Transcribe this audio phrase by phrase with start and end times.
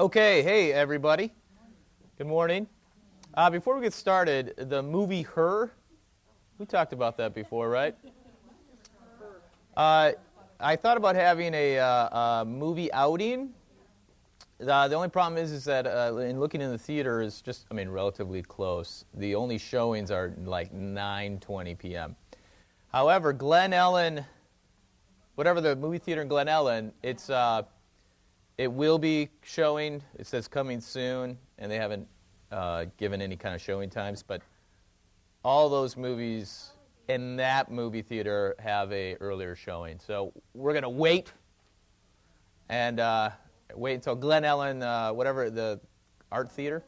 [0.00, 1.32] Okay, hey everybody.
[2.18, 2.66] Good morning.
[3.32, 5.70] Uh, before we get started, the movie Her,
[6.58, 7.94] we talked about that before, right?
[9.76, 10.10] Uh,
[10.58, 13.50] I thought about having a, uh, a movie outing.
[14.60, 17.64] Uh, the only problem is, is that uh, in looking in the theater is just,
[17.70, 19.04] I mean, relatively close.
[19.14, 22.16] The only showings are like 9:20 p.m.
[22.88, 24.24] However, Glen Ellyn,
[25.36, 27.62] whatever the movie theater in Glen Ellyn, it's uh,
[28.58, 30.02] it will be showing.
[30.18, 32.06] It says coming soon, and they haven't
[32.52, 34.22] uh, given any kind of showing times.
[34.22, 34.42] But
[35.44, 36.70] all those movies
[37.08, 39.98] in that movie theater have a earlier showing.
[39.98, 41.32] So we're going to wait
[42.68, 43.30] and uh,
[43.74, 45.80] wait until Glen Ellyn, uh, whatever the
[46.32, 46.82] art theater.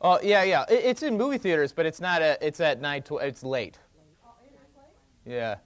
[0.00, 0.64] Oh yeah, yeah.
[0.68, 2.20] It, it's in movie theaters, but it's not.
[2.20, 3.02] A, it's at nine.
[3.02, 3.78] Tw- it's late.
[5.24, 5.56] Yeah.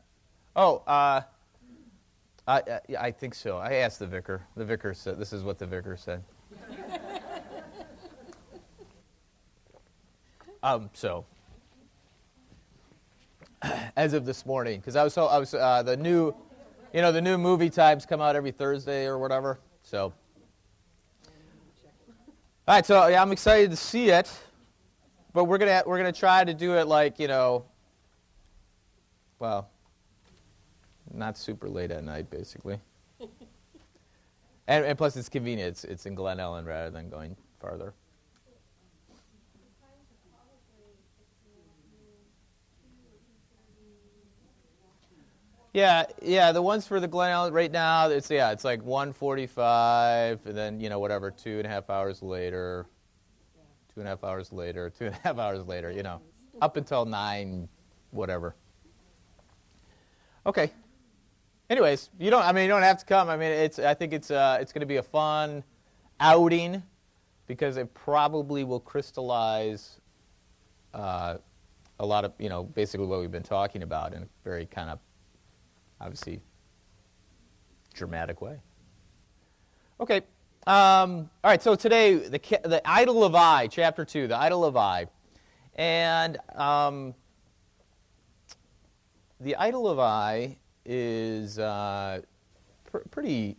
[0.55, 1.23] Oh, uh,
[2.48, 3.59] I, I, I think so.
[3.59, 4.41] I asked the vicar.
[4.56, 6.25] The vicar said, "This is what the vicar said."
[10.62, 10.89] um.
[10.95, 11.27] So,
[13.97, 16.34] as of this morning, because I was so I was uh, the new,
[16.95, 19.61] you know, the new movie times come out every Thursday or whatever.
[19.83, 20.14] So.
[22.67, 24.30] All right, so yeah, I'm excited to see it,
[25.34, 27.67] but we're gonna we're gonna try to do it like you know.
[29.39, 29.69] Well,
[31.12, 32.78] not super late at night, basically.
[34.67, 35.70] and, and plus, it's convenient.
[35.70, 37.95] It's, it's in Glen Ellyn rather than going farther.
[45.75, 46.51] Yeah, yeah.
[46.51, 50.81] The ones for the Glen Ellyn right now, it's yeah, it's like 1:45, and then
[50.81, 52.86] you know whatever, two and a half hours later,
[53.95, 55.92] two and a half hours later, two and a half hours later.
[55.92, 56.20] You know,
[56.62, 57.69] up until nine,
[58.11, 58.56] whatever.
[60.47, 60.73] Okay.
[61.70, 62.42] Anyways, you don't.
[62.42, 63.28] I mean, you don't have to come.
[63.28, 63.78] I mean, it's.
[63.78, 64.30] I think it's.
[64.30, 65.62] Uh, it's going to be a fun
[66.19, 66.83] outing
[67.47, 70.00] because it probably will crystallize
[70.94, 71.36] uh,
[72.00, 74.89] a lot of you know basically what we've been talking about in a very kind
[74.89, 74.98] of
[76.01, 76.40] obviously
[77.92, 78.58] dramatic way.
[80.01, 80.23] Okay.
[80.67, 81.62] Um, all right.
[81.62, 85.07] So today, the the idol of I, chapter two, the idol of I,
[85.74, 87.14] and um,
[89.39, 90.57] the idol of I
[90.89, 92.23] is uh,
[92.91, 93.57] pr- pretty.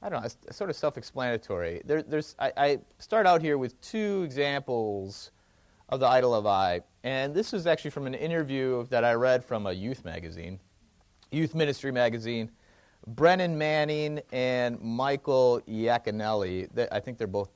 [0.00, 1.82] I don't know, sort of self-explanatory.
[1.84, 5.30] There, there's, I, I, start out here with two examples
[5.90, 9.44] of the idol of I, and this is actually from an interview that I read
[9.44, 10.58] from a youth magazine,
[11.30, 12.50] youth ministry magazine.
[13.06, 16.68] Brennan Manning and Michael Yaconelli.
[16.90, 17.50] I think they're both,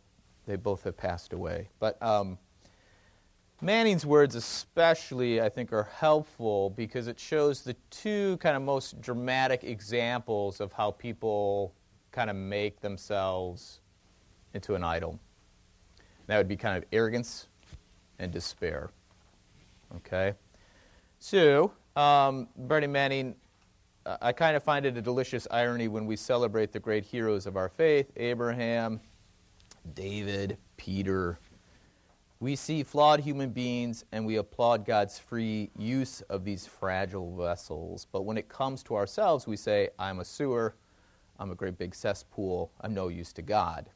[0.47, 2.01] they both have passed away, but.
[2.03, 2.39] Um,
[3.63, 9.01] Manning's words, especially, I think, are helpful because it shows the two kind of most
[9.01, 11.73] dramatic examples of how people
[12.13, 13.81] kind of make themselves
[14.53, 15.19] into an idol.
[16.27, 17.47] That would be kind of arrogance
[18.19, 18.91] and despair.
[19.97, 20.35] Okay?
[21.19, 23.37] So, um, Brennan Manning,
[24.05, 27.57] I kind of find it a delicious irony when we celebrate the great heroes of
[27.57, 29.01] our faith Abraham,
[29.95, 31.39] David, Peter,
[32.39, 38.07] we see flawed human beings and we applaud God's free use of these fragile vessels.
[38.13, 40.75] But when it comes to ourselves, we say, I'm a sewer,
[41.39, 43.89] I'm a great big cesspool, I'm no use to God.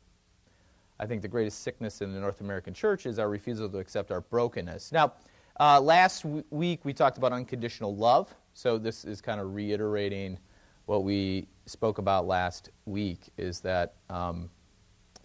[0.99, 4.11] I think the greatest sickness in the North American church is our refusal to accept
[4.11, 4.93] our brokenness.
[4.93, 5.15] Now,
[5.59, 10.39] uh, last w- week we talked about unconditional love, so this is kind of reiterating
[10.87, 14.51] what we spoke about last week is that um,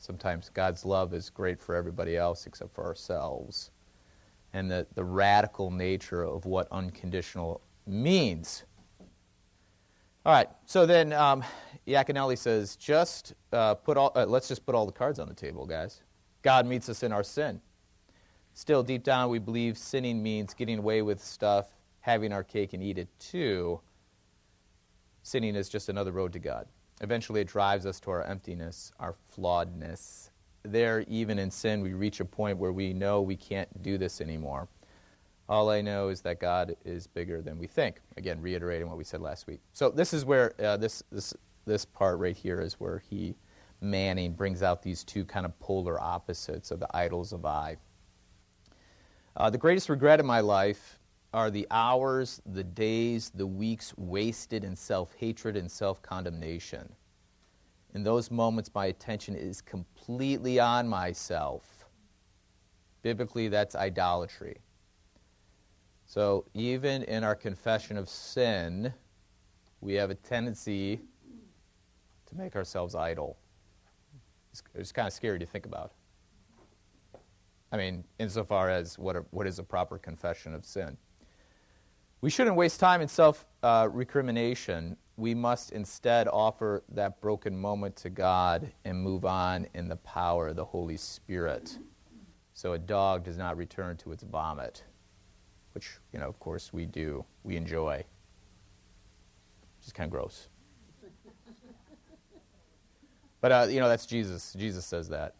[0.05, 3.71] Sometimes God's love is great for everybody else except for ourselves.
[4.53, 8.66] And the, the radical nature of what unconditional means.
[10.23, 11.43] All right, so then um,
[11.88, 15.33] Yaconelli says, just uh, put all, uh, let's just put all the cards on the
[15.33, 16.03] table, guys.
[16.43, 17.59] God meets us in our sin.
[18.53, 21.66] Still, deep down, we believe sinning means getting away with stuff,
[22.01, 23.81] having our cake and eat it too.
[25.23, 26.67] Sinning is just another road to God.
[27.01, 30.29] Eventually, it drives us to our emptiness, our flawedness.
[30.64, 34.22] There, even in sin, we reach a point where we know we can't do this
[34.22, 34.67] anymore.
[35.47, 38.02] All I know is that God is bigger than we think.
[38.17, 39.59] Again, reiterating what we said last week.
[39.73, 41.35] So this is where uh, this this
[41.66, 43.35] this part right here is where he
[43.81, 47.78] Manning brings out these two kind of polar opposites of the idols of I.
[49.37, 50.97] Uh, the greatest regret in my life
[51.35, 56.96] are the hours, the days, the weeks wasted in self hatred and self condemnation.
[57.93, 61.85] In those moments, my attention is completely on myself.
[63.02, 64.55] Biblically, that's idolatry.
[66.05, 68.93] So, even in our confession of sin,
[69.82, 71.02] we have a tendency
[72.28, 73.37] to make ourselves idol.
[74.52, 75.91] It's, it's kind of scary to think about.
[77.73, 80.96] I mean, insofar as what, what is a proper confession of sin.
[82.22, 84.97] We shouldn't waste time in self uh, recrimination.
[85.17, 90.50] We must instead offer that broken moment to God and move on in the power
[90.50, 91.78] of the Holy Spirit.
[92.53, 94.84] So a dog does not return to its vomit,
[95.73, 97.23] which, you know, of course, we do.
[97.44, 97.97] We enjoy.
[99.78, 100.47] Which is kind of gross.
[103.41, 104.56] But, uh, you know, that's Jesus.
[104.58, 105.35] Jesus says that.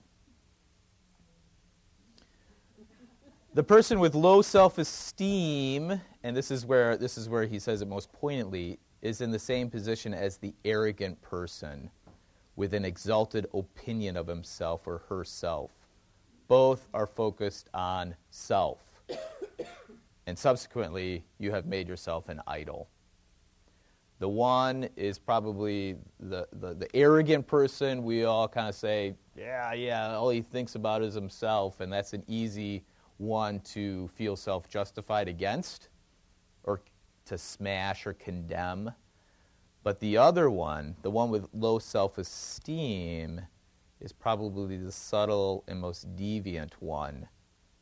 [3.56, 7.84] The person with low self esteem, and this is, where, this is where he says
[7.84, 11.92] it most poignantly, is in the same position as the arrogant person
[12.56, 15.70] with an exalted opinion of himself or herself.
[16.48, 19.04] Both are focused on self.
[20.26, 22.90] and subsequently, you have made yourself an idol.
[24.18, 28.04] The one is probably the, the, the arrogant person.
[28.04, 32.14] We all kind of say, yeah, yeah, all he thinks about is himself, and that's
[32.14, 32.84] an easy
[33.18, 35.90] one to feel self justified against
[36.66, 36.82] or
[37.26, 38.92] to smash or condemn.
[39.84, 43.42] But the other one, the one with low self esteem,
[44.02, 47.28] is probably the subtle and most deviant one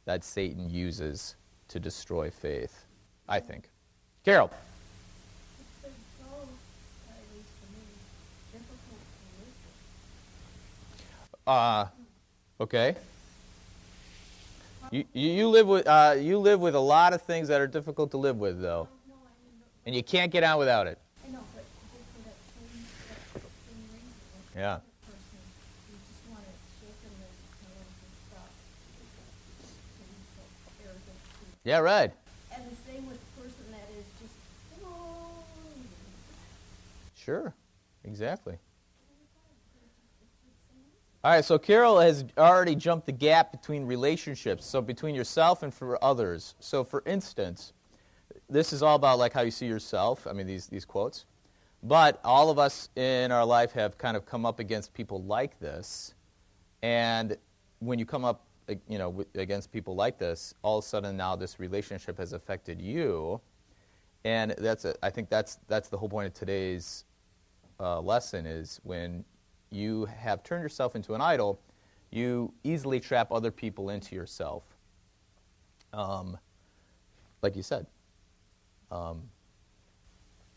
[0.06, 1.35] that Satan uses
[1.69, 2.85] to destroy faith,
[3.27, 3.69] I think.
[4.24, 4.51] Carol.
[11.45, 11.88] Uh,
[12.59, 12.95] okay.
[14.94, 18.12] You, you, live with, uh, you live with a lot of things that are difficult
[18.12, 18.88] to live with, though.
[19.88, 21.00] And you can't get on without it.
[24.56, 24.78] Yeah.
[31.63, 32.12] Yeah, right.
[32.54, 34.36] And the same with the person that is just.
[37.18, 37.51] Sure,
[38.04, 38.60] exactly.
[41.25, 45.74] All right, so Carol has already jumped the gap between relationships, so between yourself and
[45.74, 46.56] for others.
[46.60, 47.72] So, for instance,
[48.50, 50.28] this is all about like how you see yourself.
[50.28, 51.24] I mean, these these quotes,
[51.81, 55.58] but all of us in our life have kind of come up against people like
[55.62, 56.14] this,
[56.81, 57.38] and
[57.80, 58.46] when you come up,
[58.90, 62.81] you know, against people like this, all of a sudden now this relationship has affected
[62.81, 63.40] you,
[64.25, 67.06] and that's a, I think that's that's the whole point of today's
[67.80, 69.24] uh, lesson is when
[69.74, 71.60] you have turned yourself into an idol,
[72.12, 74.64] you easily trap other people into yourself.
[75.94, 76.38] Um,
[77.42, 77.88] like you said,
[78.92, 79.24] um,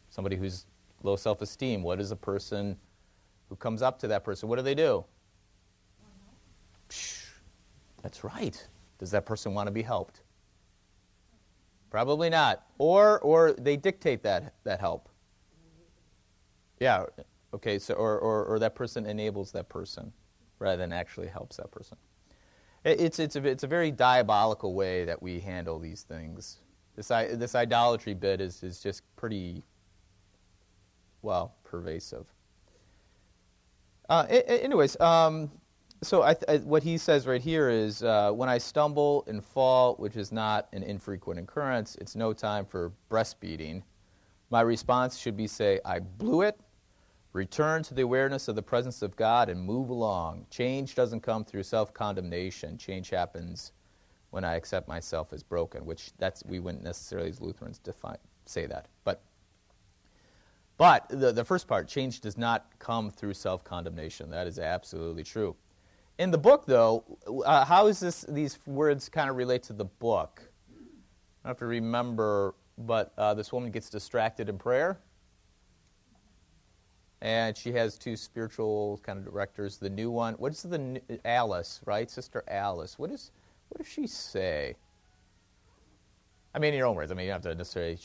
[0.09, 0.67] somebody who's
[1.03, 2.77] low self esteem, what is a person
[3.49, 4.49] who comes up to that person?
[4.49, 5.05] What do they do?
[6.89, 7.27] Psh,
[8.03, 8.67] that's right.
[8.99, 10.23] Does that person want to be helped?
[11.91, 12.65] Probably not.
[12.79, 15.09] Or, or they dictate that, that help.
[16.81, 17.05] Yeah,
[17.57, 20.13] Okay, so or, or, or that person enables that person
[20.59, 21.97] rather than actually helps that person.
[22.85, 26.59] It, it's, it's, a, it's a very diabolical way that we handle these things.
[26.97, 29.63] This, this idolatry bit is, is just pretty,
[31.23, 32.27] well, pervasive.
[34.11, 35.51] Uh, anyways, um,
[36.03, 39.95] so I I, what he says right here is uh, when I stumble and fall,
[39.95, 43.83] which is not an infrequent occurrence, it's no time for breastfeeding.
[44.51, 46.61] My response should be say, I blew it,
[47.33, 50.47] Return to the awareness of the presence of God and move along.
[50.51, 52.79] Change doesn't come through self condemnation.
[52.79, 53.73] Change happens
[54.31, 58.67] when I accept myself as broken, which that's we wouldn't necessarily as Lutherans define, say
[58.67, 58.89] that.
[59.05, 59.23] But
[60.79, 64.31] but the, the first part, change does not come through self condemnation.
[64.31, 65.57] That is absolutely true.
[66.19, 67.05] In the book, though,
[67.45, 70.43] uh, how does this, these words kind of relate to the book?
[70.71, 74.99] I don't have to remember, but uh, this woman gets distracted in prayer
[77.23, 79.79] and she has two spiritual kind of directors.
[79.79, 82.99] The new one, what is the Alice, right, Sister Alice?
[82.99, 83.31] What is
[83.69, 84.77] what does she say?
[86.55, 87.11] I mean, in your own words.
[87.11, 87.99] I mean, you don't have to necessarily.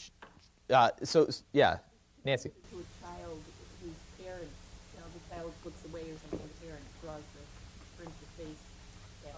[0.70, 1.78] Uh, so yeah,
[2.26, 2.50] Nancy.
[2.50, 3.40] To a child
[3.84, 4.56] whose parents,
[4.94, 9.34] you know, the child looks away or something, the parent draws the brings the face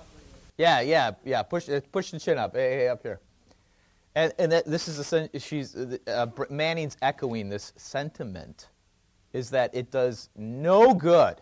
[0.58, 1.44] Yeah, yeah, yeah.
[1.44, 2.54] Push, uh, push the chin up.
[2.54, 3.20] Hey, hey up here.
[4.16, 8.68] And and that, this is a she's uh, Manning's echoing this sentiment
[9.34, 11.42] is that it does no good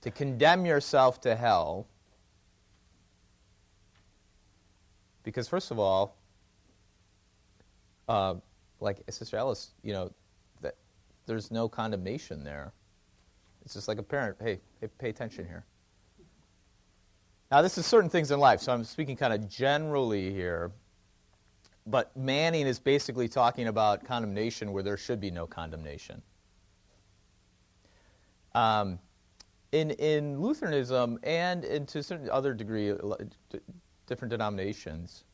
[0.00, 1.86] to condemn yourself to hell
[5.22, 6.16] because first of all
[8.08, 8.34] uh,
[8.80, 10.10] like sister alice you know
[10.62, 10.74] that
[11.26, 12.72] there's no condemnation there.
[13.64, 15.64] It's just like a parent hey, hey pay attention here.
[17.50, 20.70] Now this is certain things in life so i'm speaking kind of generally here
[21.86, 26.22] but manning is basically talking about condemnation where there should be no condemnation
[28.54, 28.98] Um,
[29.72, 32.92] in, in Lutheranism and, and to a certain other degree,
[34.06, 35.24] different denominations,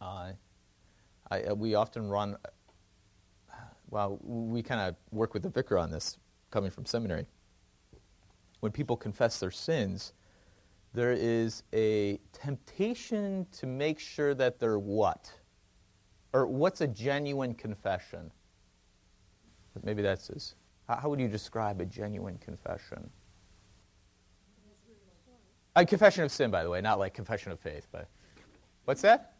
[0.00, 0.32] uh,
[1.30, 2.36] I, uh, we often run,
[3.88, 6.18] well, we kind of work with the vicar on this
[6.50, 7.26] coming from seminary.
[8.60, 10.12] When people confess their sins,
[10.92, 15.32] there is a temptation to make sure that they're what?
[16.32, 18.30] Or what's a genuine confession?
[19.82, 20.56] Maybe that's this.
[20.96, 23.10] How would you describe a genuine confession?
[25.76, 28.08] A confession of sin, by the way, not like confession of faith, but
[28.84, 29.34] what's that?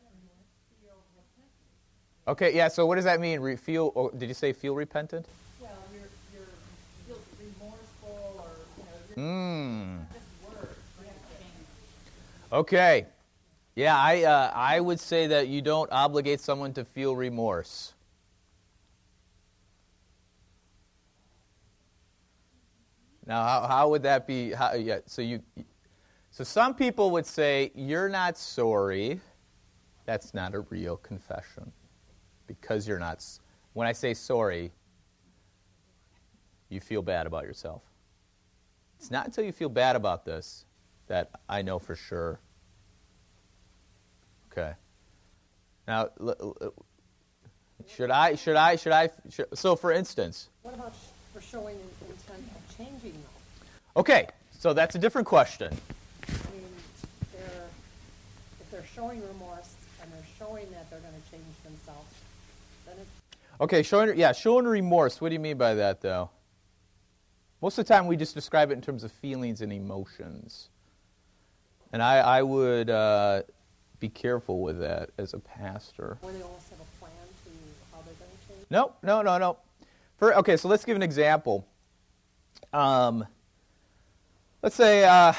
[2.28, 2.69] Okay, yeah.
[2.69, 3.40] So what does that mean?
[3.40, 3.90] Re- feel?
[3.97, 5.26] Or did you say feel repentant?
[5.61, 6.02] Well, you're
[6.33, 6.47] you're
[7.07, 7.19] feel
[7.61, 8.50] remorseful, or
[9.16, 9.99] you know, Mm.
[10.12, 10.76] just words.
[11.00, 12.52] You have to change.
[12.52, 13.07] Okay.
[13.75, 17.95] Yeah, I uh, I would say that you don't obligate someone to feel remorse.
[23.30, 24.50] Now, how, how would that be?
[24.50, 25.40] How, yeah, so you,
[26.32, 29.20] so some people would say you're not sorry.
[30.04, 31.70] That's not a real confession,
[32.49, 33.25] because you're not.
[33.72, 34.72] When I say sorry,
[36.70, 37.82] you feel bad about yourself.
[38.99, 40.64] It's not until you feel bad about this
[41.06, 42.40] that I know for sure.
[44.50, 44.72] Okay.
[45.87, 46.08] Now,
[47.87, 48.34] should I?
[48.34, 48.75] Should I?
[48.75, 49.08] Should I?
[49.28, 50.94] Should, so, for instance, What about
[51.32, 51.76] for showing
[52.08, 52.42] intent
[52.84, 53.12] changing
[53.94, 54.00] though?
[54.00, 54.26] okay.
[54.58, 55.72] So that's a different question.
[55.72, 56.66] I mean,
[57.32, 57.64] they're,
[58.60, 59.72] if they're showing remorse
[60.02, 62.14] and they're showing that they're gonna change themselves,
[62.87, 65.20] then it's, Okay, showing yeah, showing remorse.
[65.20, 66.28] What do you mean by that, though?
[67.62, 70.68] Most of the time, we just describe it in terms of feelings and emotions,
[71.92, 73.42] and I, I would uh,
[73.99, 76.18] be careful with that as a pastor.
[76.22, 77.12] or they almost have a plan
[77.44, 77.50] to
[77.92, 78.66] how they're gonna change.
[78.70, 79.56] No, no, no, no.
[80.18, 81.66] For, okay, so let's give an example.
[82.72, 83.26] Um,
[84.62, 85.32] let's say uh,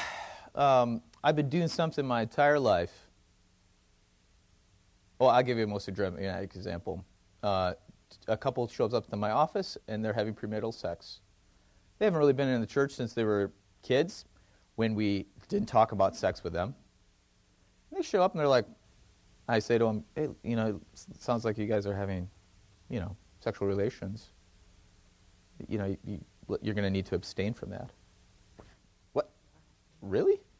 [0.54, 2.92] um, I've been doing something my entire life.
[5.18, 7.04] Well, I'll give you a most dramatic example.
[7.42, 7.74] Uh,
[8.28, 11.20] a couple shows up to my office and they're having premarital sex.
[11.98, 14.24] They haven't really been in the church since they were kids
[14.76, 16.74] when we didn't talk about sex with them.
[17.90, 18.66] And they show up and they're like,
[19.48, 22.28] I say to them, hey, you know, it sounds like you guys are having,
[22.88, 24.30] you know, sexual relations.
[25.68, 26.20] You know, you,
[26.60, 27.90] you're going to need to abstain from that.
[29.12, 29.30] What?
[30.00, 30.40] Really?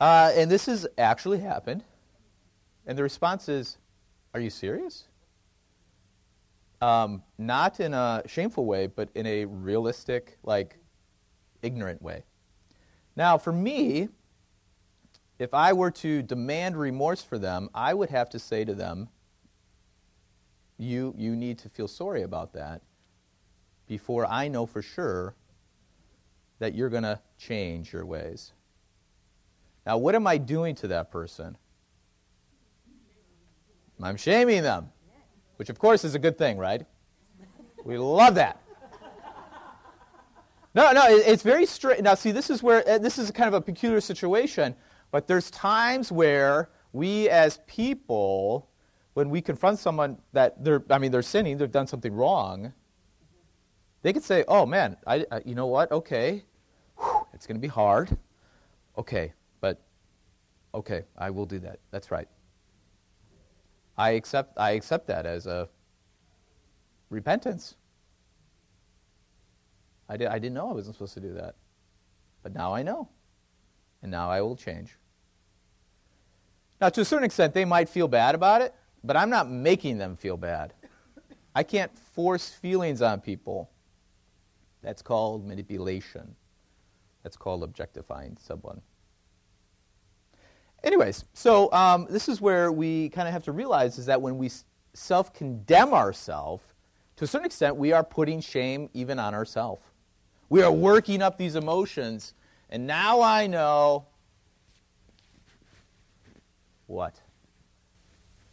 [0.00, 1.84] Uh, and this has actually happened.
[2.88, 3.78] And the response is,
[4.34, 5.04] Are you serious?
[6.80, 10.78] Um, not in a shameful way, but in a realistic, like,
[11.62, 12.24] ignorant way.
[13.14, 14.08] Now, for me,
[15.38, 19.08] if I were to demand remorse for them, I would have to say to them,
[20.82, 22.82] you, you need to feel sorry about that
[23.86, 25.34] before I know for sure
[26.58, 28.52] that you're going to change your ways.
[29.86, 31.56] Now, what am I doing to that person?
[34.02, 34.90] I'm shaming them,
[35.56, 36.84] which of course is a good thing, right?
[37.84, 38.60] We love that.
[40.74, 42.02] No, no, it's very straight.
[42.02, 44.74] Now, see, this is where uh, this is kind of a peculiar situation,
[45.10, 48.70] but there's times where we as people,
[49.14, 52.72] when we confront someone that they're, I mean, they're sinning, they've done something wrong,
[54.02, 55.92] they could say, oh man, I, I, you know what?
[55.92, 56.44] Okay,
[56.98, 58.16] Whew, it's going to be hard.
[58.98, 59.80] Okay, but
[60.74, 61.78] okay, I will do that.
[61.90, 62.28] That's right.
[63.96, 65.68] I accept, I accept that as a
[67.10, 67.76] repentance.
[70.08, 71.54] I, did, I didn't know I wasn't supposed to do that.
[72.42, 73.08] But now I know.
[74.02, 74.96] And now I will change.
[76.80, 78.74] Now, to a certain extent, they might feel bad about it,
[79.04, 80.74] but I'm not making them feel bad.
[81.54, 83.70] I can't force feelings on people.
[84.82, 86.34] That's called manipulation.
[87.22, 88.80] That's called objectifying someone.
[90.82, 94.38] Anyways, so um, this is where we kind of have to realize is that when
[94.38, 94.50] we
[94.94, 96.64] self condemn ourselves,
[97.16, 99.82] to a certain extent, we are putting shame even on ourselves.
[100.48, 102.34] We are working up these emotions,
[102.68, 104.06] and now I know
[106.86, 107.21] what?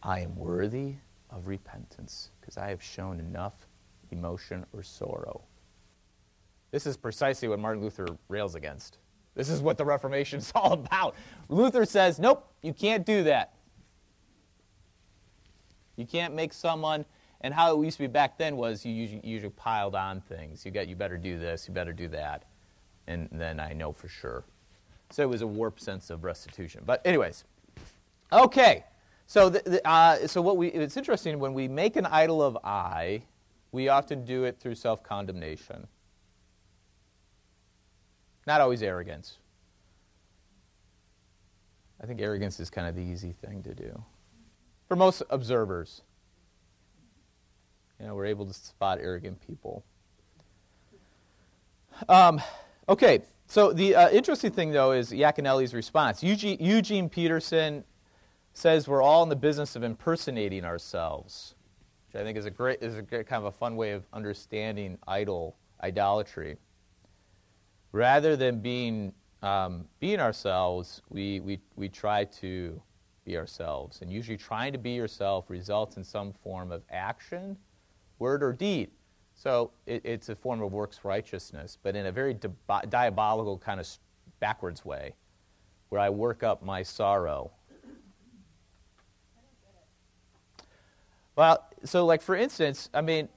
[0.01, 0.95] I am worthy
[1.29, 3.67] of repentance because I have shown enough
[4.11, 5.43] emotion or sorrow.
[6.71, 8.97] This is precisely what Martin Luther rails against.
[9.35, 11.15] This is what the Reformation is all about.
[11.47, 13.55] Luther says, nope, you can't do that.
[15.95, 17.03] You can't make someone,
[17.41, 20.65] and how it used to be back then was you usually, usually piled on things.
[20.65, 22.45] You got, you better do this, you better do that,
[23.07, 24.45] and then I know for sure.
[25.09, 26.83] So it was a warped sense of restitution.
[26.85, 27.43] But anyways,
[28.31, 28.85] okay.
[29.29, 32.57] So the, the, uh, so what we it's interesting when we make an idol of
[32.63, 33.21] I,
[33.71, 35.87] we often do it through self condemnation.
[38.47, 39.37] Not always arrogance.
[42.01, 44.03] I think arrogance is kind of the easy thing to do.
[44.87, 46.01] For most observers,
[47.99, 49.85] you know, we're able to spot arrogant people.
[52.07, 52.41] Um,
[52.87, 56.23] okay, so the uh, interesting thing, though, is Yaconelli's response.
[56.23, 57.83] Eugene, Eugene Peterson
[58.59, 61.55] says we're all in the business of impersonating ourselves,
[62.07, 64.03] which I think is a great, is a great, kind of a fun way of
[64.13, 66.57] understanding idol idolatry.
[67.91, 72.81] Rather than being um, being ourselves, we, we, we try to
[73.23, 74.01] be ourselves.
[74.01, 77.57] And usually, trying to be yourself results in some form of action,
[78.19, 78.89] word, or deed.
[79.33, 82.49] So it, it's a form of works righteousness, but in a very di-
[82.89, 83.87] diabolical kind of
[84.41, 85.13] backwards way,
[85.87, 87.51] where I work up my sorrow.
[91.39, 93.29] Well, so like for instance, I mean,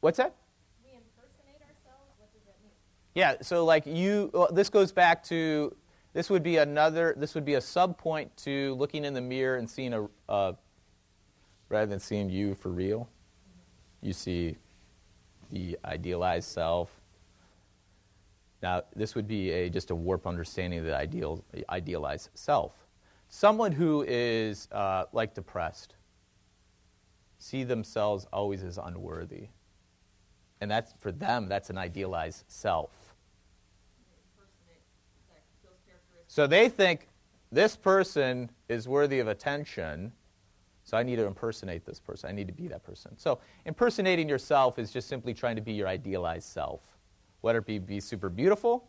[0.00, 0.34] what's that?
[0.82, 2.14] We impersonate ourselves?
[2.16, 2.72] What does that mean?
[3.14, 5.76] Yeah, so like you, well, this goes back to,
[6.14, 9.58] this would be another, this would be a sub point to looking in the mirror
[9.58, 10.54] and seeing a, uh,
[11.68, 13.10] rather than seeing you for real,
[14.00, 14.56] you see
[15.52, 16.98] the idealized self.
[18.62, 22.72] Now, this would be a, just a warp understanding of the ideal, idealized self.
[23.28, 25.94] Someone who is uh, like depressed,
[27.38, 29.48] see themselves always as unworthy.
[30.60, 33.14] And that's for them, that's an idealized self.
[36.26, 37.08] So they think
[37.50, 40.12] this person is worthy of attention,
[40.84, 42.28] so I need to impersonate this person.
[42.28, 43.16] I need to be that person.
[43.16, 46.98] So impersonating yourself is just simply trying to be your idealized self,
[47.40, 48.88] whether it be, be super beautiful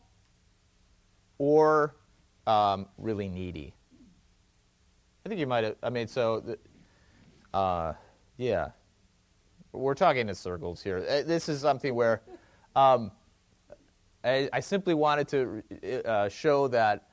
[1.37, 1.95] or
[2.45, 3.73] um, really needy.
[5.25, 7.93] I think you might have, I mean, so, the- uh,
[8.39, 8.69] yeah.
[9.73, 11.05] We're talking in circles here.
[11.07, 12.21] Uh, This is something where
[12.75, 13.11] um,
[14.23, 17.09] I, I simply wanted to uh, show that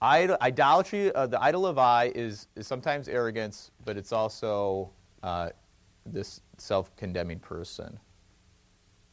[0.00, 4.90] idol, idolatry, uh, the idol of I, is, is sometimes arrogance, but it's also
[5.22, 5.50] uh,
[6.06, 8.00] this self condemning person.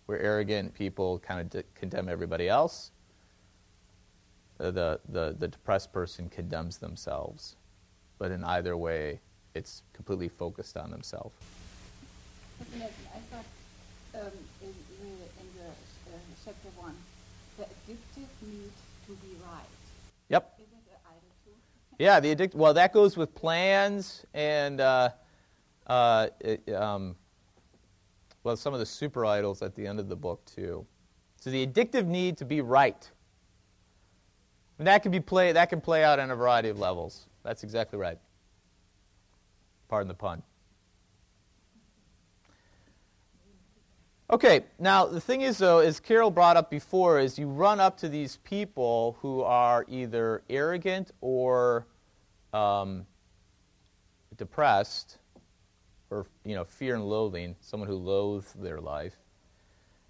[0.05, 2.91] Where arrogant people kind of de- condemn everybody else,
[4.57, 7.57] the, the, the depressed person condemns themselves.
[8.17, 9.19] But in either way,
[9.55, 11.35] it's completely focused on themselves.
[12.61, 12.87] I
[13.31, 13.45] thought
[14.15, 16.95] um, in, in the, in the uh, chapter one,
[17.57, 18.71] the addictive need
[19.07, 19.63] to be right.
[20.29, 20.59] Yep.
[20.59, 21.51] Is it an idol too?
[21.99, 22.55] Yeah, the addict.
[22.55, 25.09] Well, that goes with plans and uh,
[25.87, 27.15] uh, it, um,
[28.43, 30.85] well, some of the super idols at the end of the book too.
[31.39, 33.09] So the addictive need to be right.
[34.79, 35.51] And that can be play.
[35.51, 37.27] That can play out on a variety of levels.
[37.43, 38.17] That's exactly right.
[39.93, 40.41] Pardon the pun.
[44.31, 47.97] Okay, now the thing is, though, as Carol brought up before, is you run up
[47.97, 51.85] to these people who are either arrogant or
[52.53, 53.05] um,
[54.35, 55.19] depressed,
[56.09, 59.13] or you know, fear and loathing, someone who loathes their life.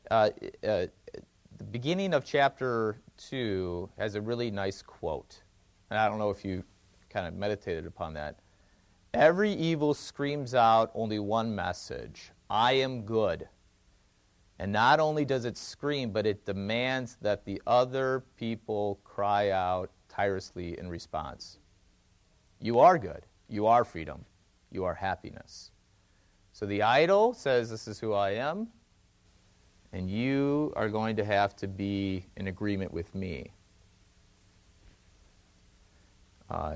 [0.09, 0.29] Uh,
[0.65, 0.87] uh,
[1.57, 5.43] the beginning of chapter two has a really nice quote,
[5.89, 6.63] and I don't know if you
[7.09, 8.39] kind of meditated upon that.
[9.13, 13.47] Every evil screams out only one message: "I am good."
[14.59, 19.91] And not only does it scream, but it demands that the other people cry out
[20.07, 21.59] tirelessly in response.
[22.59, 23.25] You are good.
[23.49, 24.25] You are freedom.
[24.71, 25.71] You are happiness.
[26.53, 28.67] So the idol says, This is who I am.
[29.91, 33.51] And you are going to have to be in agreement with me.
[36.49, 36.75] Uh,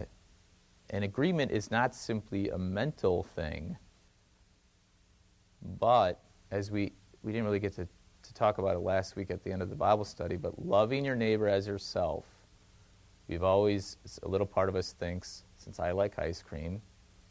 [0.89, 3.77] an agreement is not simply a mental thing,
[5.61, 6.21] but
[6.51, 7.85] as we we didn't really get to,
[8.23, 11.03] to talk about it last week at the end of the Bible study, but loving
[11.03, 12.25] your neighbor as yourself.
[13.27, 16.81] We've always, a little part of us thinks, since I like ice cream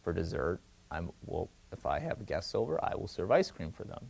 [0.02, 3.84] for dessert, I'm, well, if I have guests over, I will serve ice cream for
[3.84, 4.04] them.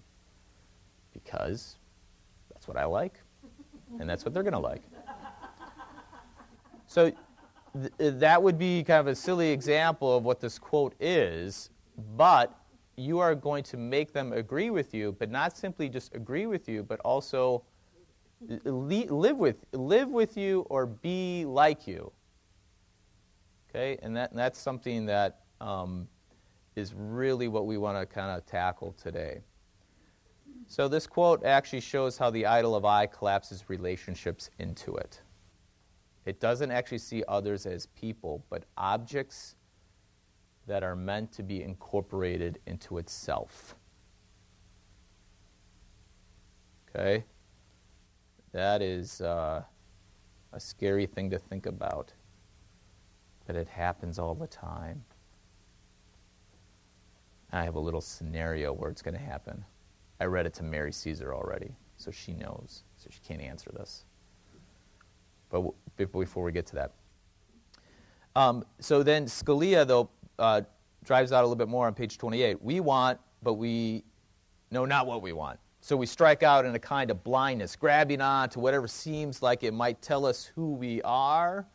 [1.13, 1.77] Because
[2.53, 3.21] that's what I like,
[4.01, 4.83] and that's what they're going to like.
[6.89, 7.13] So
[7.99, 11.71] th- that would be kind of a silly example of what this quote is,
[12.17, 12.59] but
[12.97, 16.69] you are going to make them agree with you, but not simply just agree with
[16.69, 17.63] you, but also
[18.65, 22.11] li- live with live with you or be like you.
[23.69, 26.09] Okay, and that and that's something that um,
[26.75, 29.41] is really what we want to kind of tackle today.
[30.69, 35.21] So this quote actually shows how the idol of I collapses relationships into it.
[36.27, 39.55] It doesn't actually see others as people, but objects
[40.67, 43.77] that are meant to be incorporated into itself.
[46.91, 47.25] Okay?
[48.53, 49.63] That is uh,
[50.53, 52.13] a scary thing to think about,
[53.47, 55.05] but it happens all the time.
[57.53, 59.65] I have a little scenario where it's going to happen.
[60.19, 64.05] I read it to Mary Caesar already, so she knows, so she can't answer this.
[65.51, 65.63] But
[65.97, 66.93] before we get to that,
[68.37, 70.61] um, so then Scalia, though, uh,
[71.05, 72.63] drives out a little bit more on page 28.
[72.63, 74.05] We want, but we
[74.71, 75.59] know not what we want.
[75.81, 79.63] So we strike out in a kind of blindness, grabbing on to whatever seems like
[79.63, 81.67] it might tell us who we are,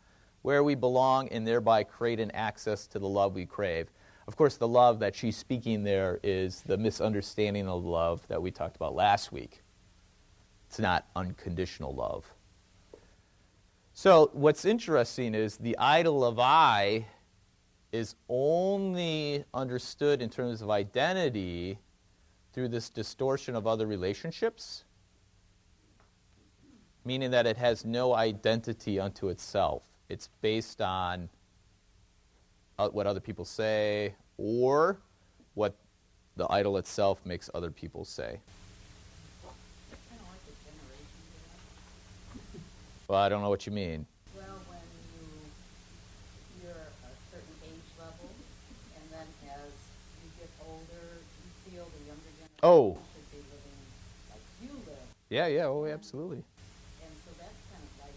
[0.42, 3.90] where we belong, and thereby create an access to the love we crave.
[4.28, 8.52] Of course, the love that she's speaking there is the misunderstanding of love that we
[8.52, 9.62] talked about last week.
[10.68, 12.32] It's not unconditional love.
[13.94, 17.06] So, what's interesting is the idol of I
[17.92, 21.78] is only understood in terms of identity
[22.54, 24.84] through this distortion of other relationships,
[27.04, 29.82] meaning that it has no identity unto itself.
[30.08, 31.28] It's based on
[32.78, 34.98] uh, what other people say or
[35.54, 35.76] what
[36.36, 38.40] the idol itself makes other people say.
[40.08, 41.06] Kind of like a generation
[42.40, 43.01] gap.
[43.12, 44.06] Well, I don't know what you mean.
[44.34, 44.80] Well, when
[45.12, 48.24] you, you're a certain age level,
[48.96, 49.68] and then as
[50.24, 52.96] you get older, you feel the younger generation Oh.
[53.12, 53.80] should be living
[54.32, 55.04] like you live.
[55.28, 56.38] Yeah, yeah, oh, absolutely.
[56.40, 58.16] And so that's kind of like,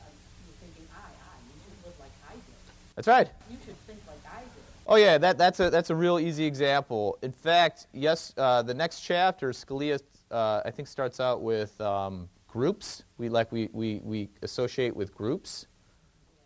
[0.00, 0.16] um,
[0.48, 2.56] you're thinking, I, I, you should live like I did.
[2.96, 3.28] That's right.
[3.52, 4.64] You should think like I did.
[4.86, 7.18] Oh yeah, that, that's a that's a real easy example.
[7.20, 10.00] In fact, yes, uh, the next chapter, Scalia,
[10.30, 13.04] uh, I think, starts out with um, groups.
[13.18, 15.66] We like we, we we associate with groups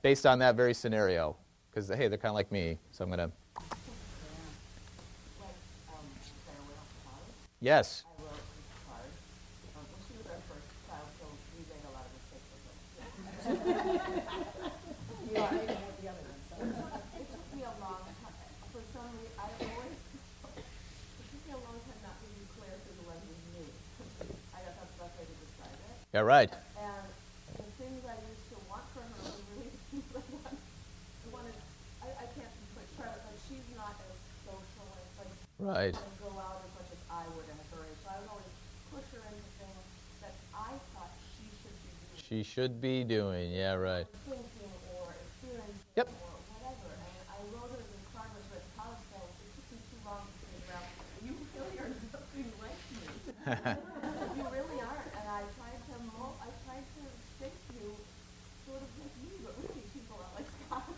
[0.02, 1.36] based on that very scenario
[1.70, 3.36] because hey, they're kind of like me, so I'm gonna Yeah.
[5.38, 5.54] Like,
[5.88, 6.04] um,
[6.46, 7.22] farewell card.
[7.60, 8.02] yes.
[26.12, 26.50] as like,
[35.60, 35.92] Right.
[35.92, 38.00] and go out as much as I would at her age.
[38.00, 38.48] So I would always
[38.88, 39.84] push her into things
[40.24, 42.16] that I thought she should be doing.
[42.16, 43.52] She should be doing.
[43.52, 44.08] Yeah, right.
[44.24, 46.08] thinking or experiencing Yep.
[46.08, 46.88] or whatever.
[46.96, 47.84] And I wrote her
[48.16, 50.88] card when she college it took me too long to figure out
[51.28, 53.04] you really are nothing like me.
[54.40, 55.08] you really aren't.
[55.12, 57.02] And I tried to mo- I tried to
[57.36, 58.00] shape you
[58.64, 60.88] sort of like me, but really people are like Scott.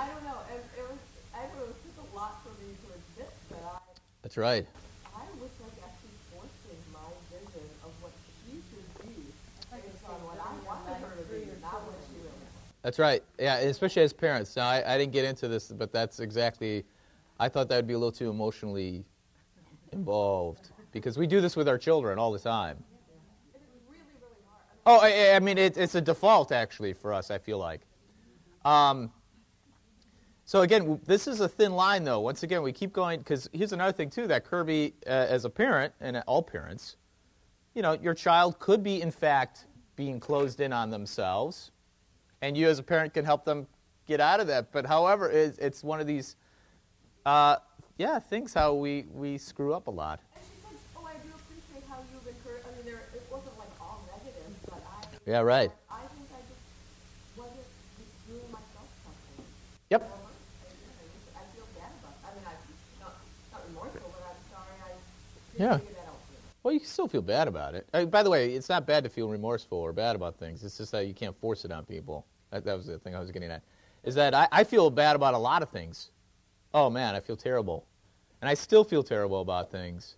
[0.00, 0.40] I don't know.
[0.48, 1.00] It, it was
[1.34, 4.66] I don't know, it took a lot for me to admit that I That's right.
[5.14, 8.12] I actually forcing my vision of what
[8.46, 9.26] she should be
[9.70, 12.32] based on what I wanted her to be, not what she really.
[12.80, 13.22] That's right.
[13.38, 14.56] Yeah, especially as parents.
[14.56, 16.86] Now, I, I didn't get into this, but that's exactly.
[17.38, 19.04] I thought that would be a little too emotionally
[19.92, 22.82] involved because we do this with our children all the time.
[23.52, 25.02] It is really, really hard.
[25.02, 27.30] I mean, Oh, I, I mean, it, it's a default actually for us.
[27.30, 27.82] I feel like.
[28.64, 29.12] Um,
[30.52, 32.20] so again, this is a thin line, though.
[32.20, 35.50] Once again, we keep going because here's another thing too that Kirby, uh, as a
[35.50, 36.96] parent and all parents,
[37.74, 39.64] you know, your child could be in fact
[39.96, 41.70] being closed in on themselves,
[42.42, 43.66] and you as a parent can help them
[44.06, 44.72] get out of that.
[44.72, 46.36] But however, it's, it's one of these,
[47.24, 47.56] uh,
[47.96, 50.20] yeah, things how we we screw up a lot.
[50.36, 53.56] and she said, "Oh, I do appreciate how you've encouraged." I mean, there it wasn't
[53.58, 55.30] like all negative, but I.
[55.30, 55.70] Yeah, right.
[55.90, 56.60] I think I just
[57.40, 57.64] wasn't
[58.28, 59.48] doing myself something.
[59.88, 60.00] Yep.
[60.02, 62.16] Well, I, I just- I feel bad about.
[62.24, 62.58] I mean, I'm
[63.00, 63.14] not
[63.52, 65.78] not remorseful, but I'm sorry I didn't Yeah.
[66.62, 67.88] Well, you still feel bad about it.
[67.92, 70.62] Uh, by the way, it's not bad to feel remorseful or bad about things.
[70.62, 72.24] It's just that you can't force it on people.
[72.50, 73.62] That, that was the thing I was getting at.
[74.04, 76.10] Is that I, I feel bad about a lot of things.
[76.72, 77.84] Oh man, I feel terrible,
[78.40, 80.16] and I still feel terrible about things.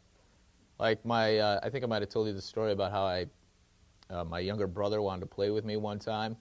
[0.79, 3.27] Like my, uh, I think I might have told you the story about how I,
[4.11, 6.37] uh, my younger brother wanted to play with me one time,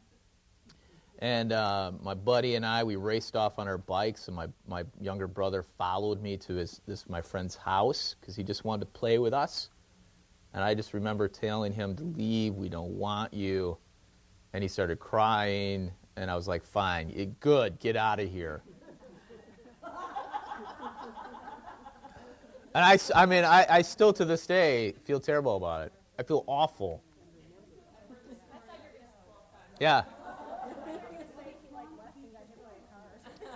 [1.19, 4.84] and uh, my buddy and I we raced off on our bikes, and my, my
[4.99, 8.91] younger brother followed me to his this my friend's house because he just wanted to
[8.99, 9.69] play with us.
[10.54, 12.54] And I just remember telling him to leave.
[12.54, 13.78] We don't want you.
[14.54, 15.91] And he started crying.
[16.15, 18.62] And I was like, fine, good, get out of here.
[22.76, 25.93] and I, I mean, I, I still to this day feel terrible about it.
[26.19, 27.02] I feel awful.
[29.80, 30.04] Yeah.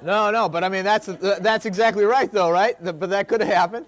[0.01, 2.81] No, no, but I mean that's that's exactly right though, right?
[2.83, 3.85] Th- But that could have happened.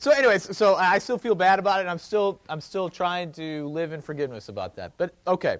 [0.00, 1.80] So, anyways, so I still feel bad about it.
[1.82, 4.92] And I'm still, I'm still trying to live in forgiveness about that.
[4.96, 5.56] But okay,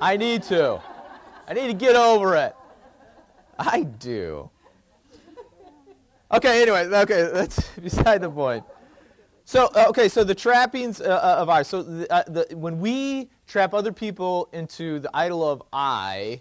[0.00, 0.80] I need to.
[1.46, 2.56] I need to get over it.
[3.58, 4.48] I do.
[6.32, 6.62] Okay.
[6.62, 7.28] Anyway, okay.
[7.30, 8.64] That's beside the point.
[9.44, 10.08] So, uh, okay.
[10.08, 11.62] So the trappings uh, uh, of I.
[11.62, 16.40] So, the, uh, the, when we trap other people into the idol of I,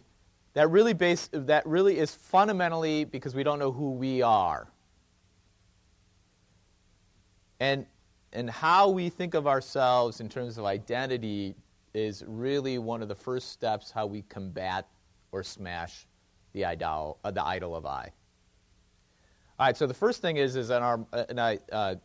[0.53, 4.71] that really base that really is fundamentally because we don't know who we are
[7.59, 7.85] and
[8.31, 11.55] and how we think of ourselves in terms of identity
[11.93, 14.87] is really one of the first steps how we combat
[15.31, 16.07] or smash
[16.53, 18.11] the idol uh, the idol of I.
[19.59, 21.95] All right, so the first thing is is our uh, and I uh,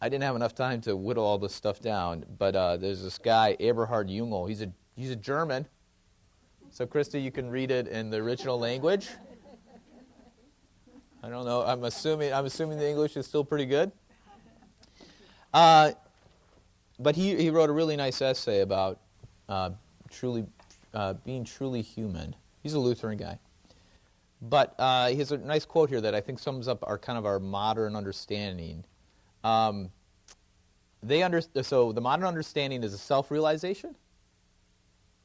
[0.00, 3.18] I didn't have enough time to whittle all this stuff down, but uh, there's this
[3.18, 4.48] guy Eberhard Jungel.
[4.48, 5.66] He's a he's a German.
[6.70, 9.08] So Krista, you can read it in the original language.
[11.22, 11.62] I don't know.
[11.62, 13.90] I'm assuming I'm assuming the English is still pretty good.
[15.52, 15.92] Uh,
[16.98, 19.00] but he, he wrote a really nice essay about
[19.48, 19.70] uh,
[20.10, 20.46] truly
[20.94, 22.36] uh, being truly human.
[22.62, 23.38] He's a Lutheran guy,
[24.42, 27.18] but uh, he has a nice quote here that I think sums up our kind
[27.18, 28.84] of our modern understanding.
[29.42, 29.90] Um,
[31.02, 33.94] they under, so the modern understanding is a self-realization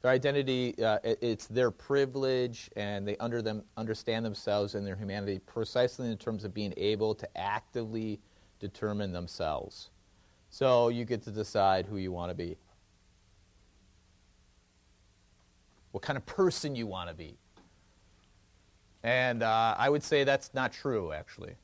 [0.04, 5.40] their identity, uh, it's their privilege, and they under them, understand themselves and their humanity
[5.40, 8.20] precisely in terms of being able to actively
[8.60, 9.92] determine themselves.
[10.50, 12.58] So you get to decide who you want to be,
[15.94, 17.38] what kind of person you want to be.
[19.04, 21.56] And uh, I would say that's not true, actually.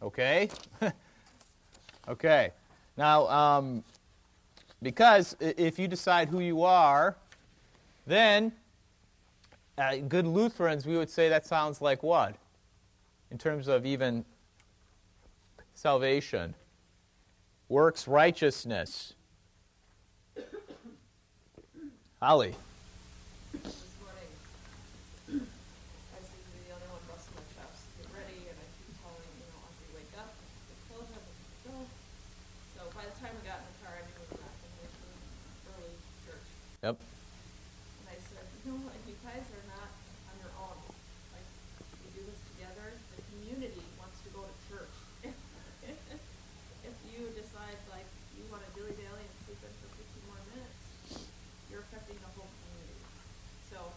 [0.00, 0.48] Okay?
[2.08, 2.52] okay.
[2.96, 3.84] Now, um,
[4.82, 7.16] because if you decide who you are,
[8.06, 8.52] then,
[9.78, 12.36] uh, good Lutherans, we would say that sounds like what?
[13.30, 14.24] In terms of even
[15.74, 16.54] salvation,
[17.68, 19.14] works righteousness.
[22.20, 22.54] Holly.
[36.86, 37.02] Yep.
[37.02, 39.90] And I said, you know what, you guys are not
[40.30, 40.78] on your own.
[41.34, 41.42] Like,
[41.98, 42.94] we do this together.
[43.18, 44.94] The community wants to go to church.
[46.86, 48.06] if you decide, like,
[48.38, 51.26] you want to dilly dally and sleep in for 15 more minutes,
[51.74, 53.02] you're affecting the whole community.
[53.66, 53.90] So,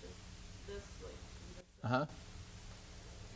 [0.00, 0.16] this,
[0.72, 1.20] this like,
[1.84, 2.04] uh huh.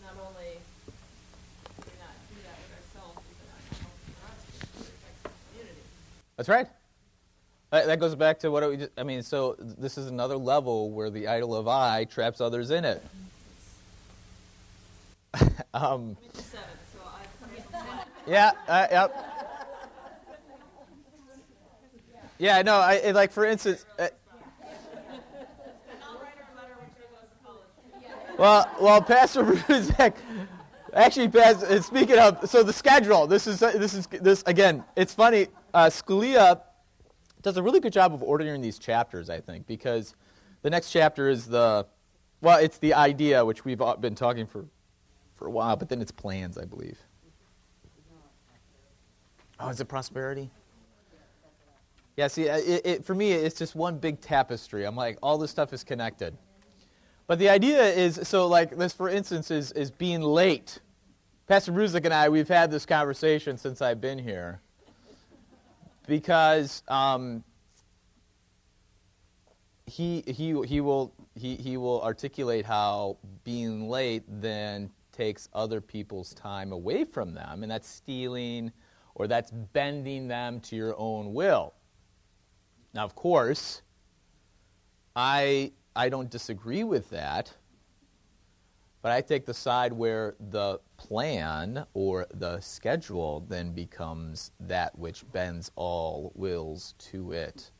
[0.08, 4.40] Not only do we not do that with ourselves, but not helping us,
[4.72, 5.84] but it affects the community.
[6.40, 6.79] That's right.
[7.70, 11.08] That goes back to what we just, I mean, so this is another level where
[11.08, 13.04] the idol of I traps others in it.
[15.74, 16.16] um,
[18.26, 19.26] yeah, uh, yep.
[22.38, 23.84] Yeah, no, I, like for instance.
[23.96, 24.08] Uh,
[28.36, 30.14] well, well, Pastor Ruzek,
[30.92, 33.28] actually, Pastor, speaking of, so the schedule.
[33.28, 34.82] This is this is this again.
[34.96, 35.46] It's funny.
[35.72, 36.62] Uh, Scalia
[37.42, 40.14] does a really good job of ordering these chapters, I think, because
[40.62, 41.86] the next chapter is the,
[42.40, 44.66] well, it's the idea, which we've been talking for,
[45.34, 46.98] for a while, but then it's plans, I believe.
[49.58, 50.50] Oh, is it prosperity?
[52.16, 54.84] Yeah, see, it, it, for me, it's just one big tapestry.
[54.84, 56.36] I'm like, all this stuff is connected.
[57.26, 60.80] But the idea is, so like this, for instance, is, is being late.
[61.46, 64.60] Pastor Bruzik and I, we've had this conversation since I've been here
[66.10, 67.44] because um,
[69.86, 76.34] he, he, he, will, he, he will articulate how being late then takes other people's
[76.34, 78.72] time away from them, and that's stealing
[79.14, 81.74] or that's bending them to your own will.
[82.92, 83.82] Now, of course,
[85.14, 87.54] I, I don't disagree with that,
[89.02, 95.30] but I take the side where the plan or the schedule then becomes that which
[95.32, 97.70] bends all wills to it,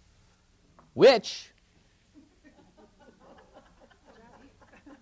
[0.95, 1.53] which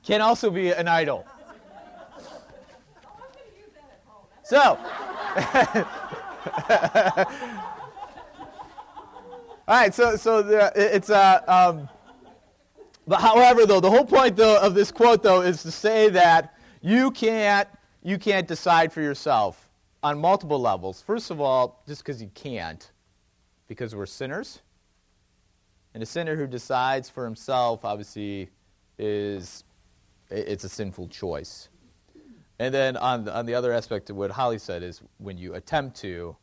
[0.02, 1.24] can also be an idol.
[4.42, 4.78] So, all
[9.68, 9.94] right.
[9.94, 11.88] So, so it's uh, um,
[13.08, 16.54] but however, though, the whole point though of this quote though is to say that
[16.82, 17.68] you can't
[18.02, 19.68] you can't decide for yourself
[20.02, 21.02] on multiple levels.
[21.02, 22.90] First of all, just because you can't,
[23.66, 24.60] because we're sinners.
[25.94, 28.50] And a sinner who decides for himself, obviously,
[28.98, 29.64] is
[30.30, 31.70] it's a sinful choice.
[32.58, 35.54] And then on the, on the other aspect of what Holly said is when you
[35.54, 36.36] attempt to,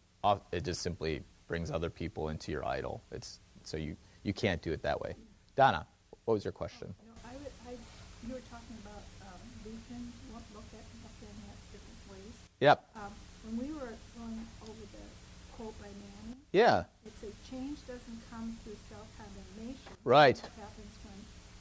[0.51, 3.04] it just simply brings other people into your idol.
[3.12, 5.15] It's so you you can't do it that way.
[5.56, 5.86] Donna,
[6.26, 6.94] what was your question?
[7.06, 7.78] No, I would, I,
[8.26, 12.36] you were talking about, um, Lutheran, look, look at, looking at different ways.
[12.60, 12.82] Yep.
[12.98, 13.14] Um,
[13.46, 15.06] when we were going over the
[15.54, 16.90] quote by Manning, Yeah.
[17.06, 19.94] it said, change doesn't come through self-condemnation.
[20.04, 20.38] Right.
[20.38, 21.20] It happens when,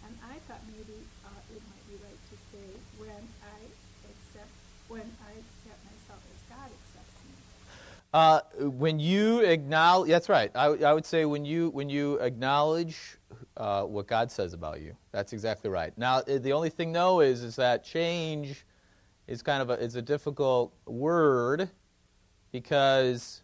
[0.08, 0.96] and I thought maybe,
[1.28, 3.58] uh, it might be right to say, when I
[4.08, 4.50] accept,
[4.88, 7.36] when I accept myself as God accepts me.
[8.16, 8.40] Uh,
[8.80, 10.50] when you acknowledge, that's right.
[10.54, 13.18] I, I would say when you when you acknowledge
[13.56, 15.96] uh, what God says about you, that's exactly right.
[15.96, 18.64] Now, the only thing though is is that change
[19.26, 21.70] is kind of a is a difficult word
[22.52, 23.42] because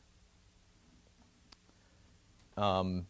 [2.56, 3.06] um,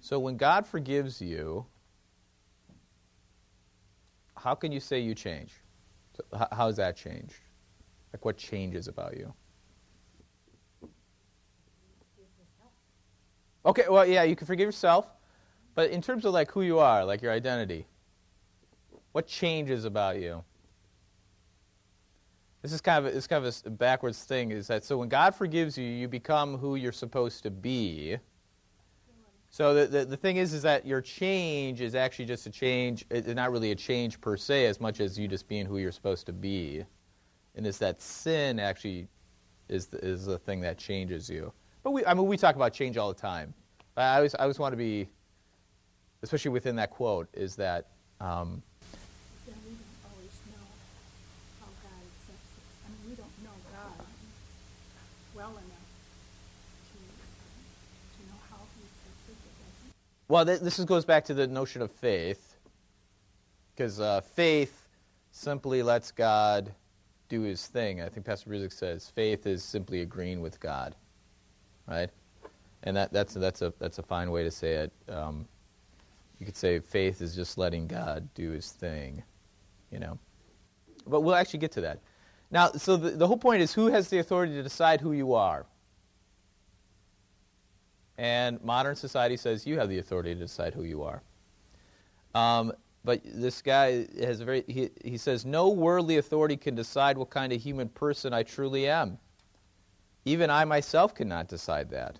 [0.00, 1.66] so when God forgives you,
[4.36, 5.52] how can you say you change?
[6.16, 7.34] So h- how has that changed?
[8.12, 9.32] Like what changes about you?
[13.70, 15.08] Okay, well, yeah, you can forgive yourself,
[15.76, 17.86] but in terms of like who you are, like your identity,
[19.12, 20.42] what changes about you?
[22.62, 24.50] This is kind of a, this is kind of a backwards thing.
[24.50, 24.98] Is that so?
[24.98, 28.16] When God forgives you, you become who you're supposed to be.
[29.50, 33.04] So the, the, the thing is, is that your change is actually just a change.
[33.08, 35.92] It's not really a change per se, as much as you just being who you're
[35.92, 36.84] supposed to be.
[37.54, 39.06] And it's that sin actually
[39.68, 41.52] is the, is the thing that changes you.
[41.84, 43.54] But we, I mean, we talk about change all the time.
[43.96, 45.08] I always, I always want to be,
[46.22, 47.88] especially within that quote, is that
[48.20, 48.62] um,
[49.46, 50.66] Then we don't always know
[51.60, 52.64] how God accepts us.
[52.86, 54.06] I mean, we don't know God
[55.34, 55.88] well enough
[56.92, 59.94] to, to know how he accepts us or doesn't.
[60.28, 62.56] Well, th- this is, goes back to the notion of faith,
[63.74, 64.88] because uh, faith
[65.32, 66.74] simply lets God
[67.28, 68.02] do His thing.
[68.02, 70.94] I think Pastor Ruzick says faith is simply agreeing with God,
[71.86, 72.10] right?
[72.82, 74.92] And that, that's that's a that's a fine way to say it.
[75.08, 75.46] Um,
[76.38, 79.22] you could say faith is just letting God do His thing,
[79.90, 80.18] you know.
[81.06, 82.00] But we'll actually get to that.
[82.50, 85.34] Now, so the, the whole point is who has the authority to decide who you
[85.34, 85.66] are?
[88.18, 91.22] And modern society says you have the authority to decide who you are.
[92.34, 92.72] Um,
[93.04, 97.30] but this guy has a very, he, he says, no worldly authority can decide what
[97.30, 99.18] kind of human person I truly am.
[100.26, 102.18] Even I myself cannot decide that.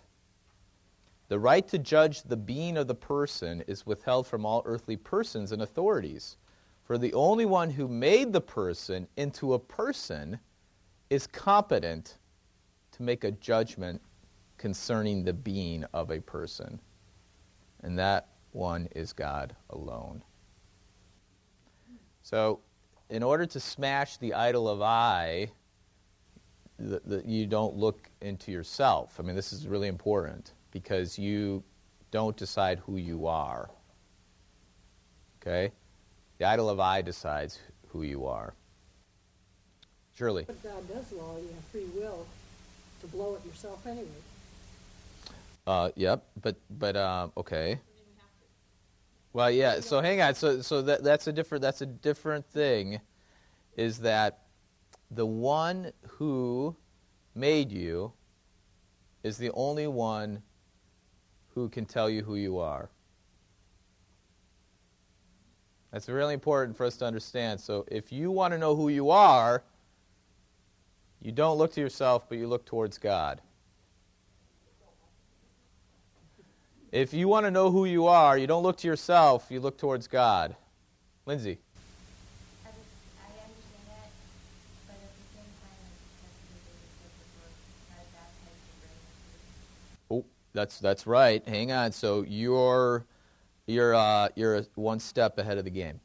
[1.30, 5.52] The right to judge the being of the person is withheld from all earthly persons
[5.52, 6.36] and authorities.
[6.82, 10.40] For the only one who made the person into a person
[11.08, 12.18] is competent
[12.90, 14.02] to make a judgment
[14.58, 16.80] concerning the being of a person.
[17.84, 20.24] And that one is God alone.
[22.24, 22.58] So,
[23.08, 25.52] in order to smash the idol of I,
[26.76, 29.20] the, the, you don't look into yourself.
[29.20, 31.62] I mean, this is really important because you
[32.10, 33.70] don't decide who you are.
[35.40, 35.72] Okay?
[36.38, 38.54] The idol of I decides who you are.
[40.14, 40.44] Surely.
[40.46, 42.26] But God does allow you have free will
[43.00, 44.06] to blow it yourself anyway.
[45.66, 47.78] Uh, yep, but but uh, okay.
[49.32, 49.80] Well, yeah.
[49.80, 50.34] So hang on.
[50.34, 53.00] So so that that's a different that's a different thing,
[53.76, 54.40] is that
[55.10, 56.76] the one who
[57.34, 58.12] made you
[59.22, 60.42] is the only one
[61.60, 62.88] who can tell you who you are.
[65.92, 67.60] That's really important for us to understand.
[67.60, 69.62] So if you want to know who you are,
[71.20, 73.42] you don't look to yourself, but you look towards God.
[76.92, 79.78] If you want to know who you are, you don't look to yourself, you look
[79.78, 80.56] towards God.
[81.26, 81.58] Lindsay.
[82.64, 82.78] I, just,
[83.20, 84.10] I understand that,
[84.86, 87.14] but at the same time, it's necessary to
[87.86, 90.24] God baptized the brain.
[90.24, 91.46] Oh, that's that's right.
[91.46, 91.92] Hang on.
[91.92, 93.04] So you're
[93.66, 96.00] you're uh, you're one step ahead of the game.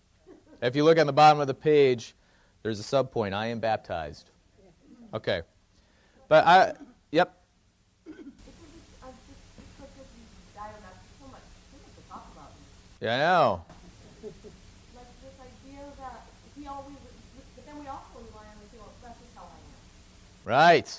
[0.61, 2.15] If you look on the bottom of the page,
[2.63, 3.33] there's a subpoint.
[3.33, 4.29] I am baptized.
[5.13, 5.41] Okay,
[6.27, 6.73] but I
[7.11, 7.41] yep.
[8.03, 8.33] Because it's,
[9.01, 12.51] uh, just because this is dialogue, so much, so much to talk about.
[13.01, 13.65] Yeah, I know.
[14.25, 14.33] Like
[15.21, 16.25] this idea that
[16.57, 16.97] we always,
[17.55, 19.79] but then we also rely on the feel, that's just how I am.
[20.43, 20.89] Right.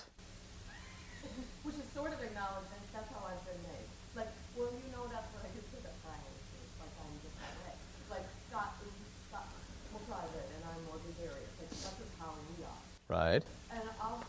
[1.66, 3.90] Which is sort of acknowledging that's how I've been made.
[4.16, 6.16] Like, well, you know that's what I did to that guy.
[6.16, 7.74] It's like I'm just that way.
[8.09, 8.94] Like Scott is
[9.28, 9.44] Scott
[9.92, 11.53] more private and I'm more gregarious.
[11.61, 12.80] Like that's just how we are.
[13.09, 13.42] Right.
[13.72, 14.24] And I'll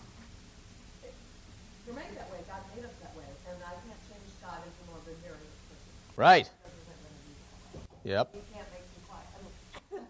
[1.04, 1.14] it,
[1.86, 2.40] you're made that way.
[2.48, 5.90] God made us that way, and I can't change God into a more gregarious person.
[6.16, 6.46] Right.
[6.64, 7.34] That isn't going to be
[8.04, 8.10] that.
[8.10, 8.30] Yep.
[8.36, 10.04] You can't make me quiet.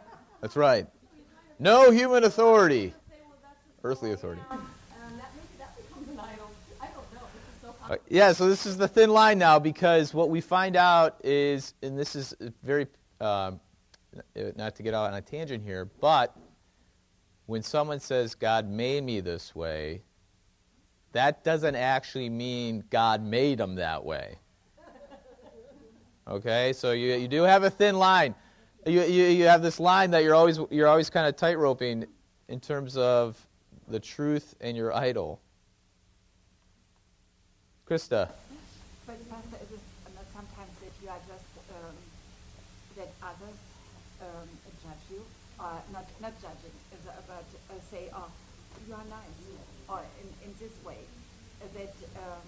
[0.40, 0.86] That's right.
[1.58, 2.88] No human authority.
[3.08, 4.40] Say, well, that's just Earthly authority.
[4.50, 4.66] down,
[5.04, 6.50] And that, maybe that becomes an idol.
[6.80, 7.20] I don't know.
[7.34, 10.40] This is so Uh, yeah, so this is the thin line now because what we
[10.40, 12.86] find out is, and this is very,
[13.20, 13.60] um,
[14.56, 16.34] not to get out on a tangent here, but
[17.50, 20.02] when someone says God made me this way,
[21.10, 24.36] that doesn't actually mean God made them that way.
[26.28, 28.36] Okay, so you, you do have a thin line.
[28.86, 32.06] You, you, you have this line that you're always you're always kind of tightroping
[32.48, 33.36] in terms of
[33.88, 35.40] the truth and your idol.
[37.84, 38.30] Krista.
[39.06, 39.80] But Pastor, is it
[40.32, 41.96] sometimes that you are just um,
[42.96, 43.58] that others
[44.22, 44.48] um,
[44.82, 45.20] judge you,
[45.58, 48.30] or not not judging, is, uh, but uh, say, "Oh,
[48.86, 49.40] you are nice,"
[49.88, 50.98] or in, in this way,
[51.62, 52.46] uh, that um,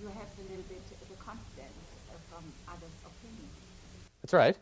[0.00, 1.72] you have a little bit the confidence
[2.10, 3.52] uh, from others' opinions.
[4.22, 4.56] That's right.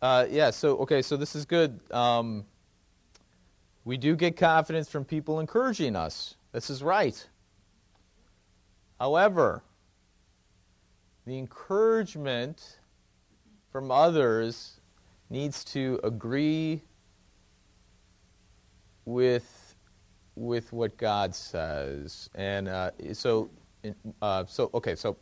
[0.00, 0.50] Uh, yeah.
[0.50, 1.02] So okay.
[1.02, 1.78] So this is good.
[1.90, 2.44] Um,
[3.84, 6.36] we do get confidence from people encouraging us.
[6.52, 7.28] This is right.
[8.98, 9.62] However,
[11.26, 12.78] the encouragement
[13.70, 14.80] from others
[15.28, 16.82] needs to agree
[19.04, 19.76] with
[20.36, 23.50] with what God says, and uh, so
[24.22, 24.94] uh, so okay.
[24.94, 25.16] So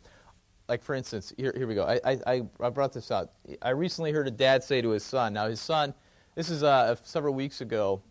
[0.67, 1.85] like for instance, here, here we go.
[1.85, 3.31] I, I, I brought this out.
[3.61, 5.33] I recently heard a dad say to his son.
[5.33, 5.93] Now his son,
[6.35, 8.01] this is uh, several weeks ago,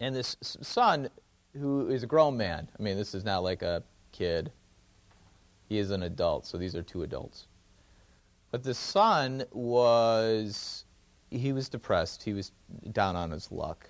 [0.00, 1.08] and this son,
[1.58, 2.68] who is a grown man.
[2.78, 4.50] I mean, this is not like a kid.
[5.68, 6.46] He is an adult.
[6.46, 7.46] So these are two adults.
[8.50, 10.84] But the son was,
[11.30, 12.22] he was depressed.
[12.22, 12.52] He was
[12.92, 13.88] down on his luck,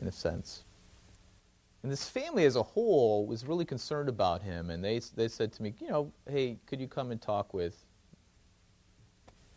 [0.00, 0.64] in a sense.
[1.82, 5.52] And this family as a whole was really concerned about him, and they, they said
[5.54, 7.76] to me, you know, hey, could you come and talk with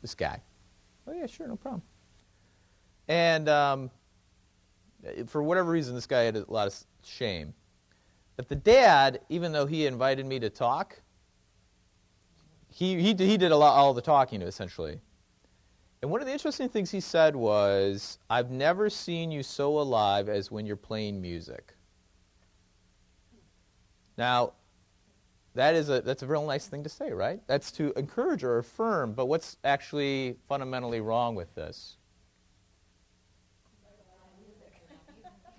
[0.02, 0.42] this guy?
[1.08, 1.84] Oh, yeah, sure, no problem.
[3.08, 3.92] And um,
[5.28, 7.54] for whatever reason, this guy had a lot of shame.
[8.38, 11.02] But the dad, even though he invited me to talk,
[12.70, 15.00] he, he, he did a lot, all the talking, essentially.
[16.02, 20.30] And one of the interesting things he said was, I've never seen you so alive
[20.30, 21.74] as when you're playing music.
[24.18, 24.54] Now,
[25.56, 27.42] that is a that's a real nice thing to say, right?
[27.48, 29.14] That's to encourage or affirm.
[29.14, 31.98] But what's actually fundamentally wrong with this?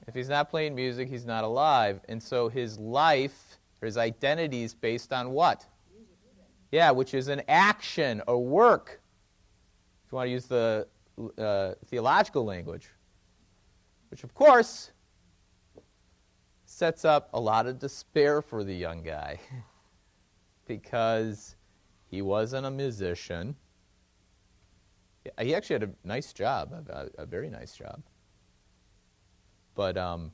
[0.06, 4.62] If he's not playing music, he's not alive, and so his life, or his identity,
[4.62, 5.66] is based on what?
[6.70, 9.00] Yeah, which is an action, a work.
[10.06, 10.86] If you want to use the
[11.36, 12.90] uh, theological language,
[14.10, 14.92] which of course
[16.64, 19.40] sets up a lot of despair for the young guy
[20.66, 21.56] because
[22.08, 23.56] he wasn't a musician.
[25.40, 28.00] He actually had a nice job, a, a very nice job.
[29.74, 30.30] But um,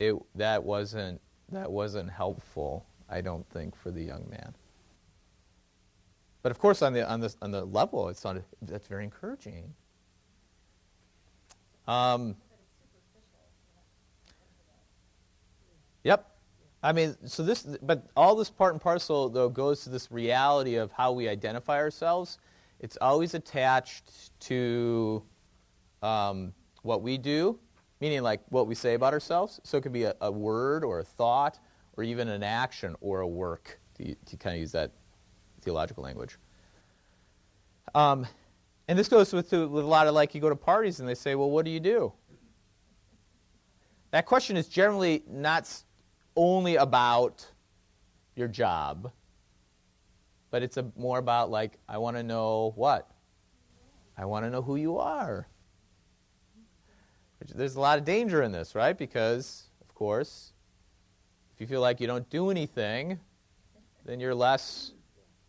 [0.00, 1.20] it, that wasn't
[1.50, 4.54] that wasn't helpful, I don't think, for the young man.
[6.42, 9.74] But of course, on the on the on the level, it's not, that's very encouraging.
[11.86, 12.36] Um,
[16.04, 16.28] Yep.
[16.82, 20.74] I mean, so this, but all this part and parcel, though, goes to this reality
[20.76, 22.38] of how we identify ourselves.
[22.80, 25.22] It's always attached to
[26.02, 27.58] um, what we do,
[28.00, 29.60] meaning like what we say about ourselves.
[29.62, 31.60] So it could be a, a word or a thought
[31.96, 34.90] or even an action or a work, to, to kind of use that
[35.62, 36.36] theological language.
[37.94, 38.26] Um,
[38.88, 41.14] and this goes with, with a lot of like you go to parties and they
[41.14, 42.12] say, well, what do you do?
[44.10, 45.72] That question is generally not
[46.36, 47.46] only about
[48.36, 49.10] your job,
[50.50, 53.10] but it's a, more about like, I want to know what?
[54.16, 55.48] I want to know who you are.
[57.54, 58.96] There's a lot of danger in this, right?
[58.96, 60.52] Because, of course,
[61.54, 63.18] if you feel like you don't do anything,
[64.04, 64.92] then you're less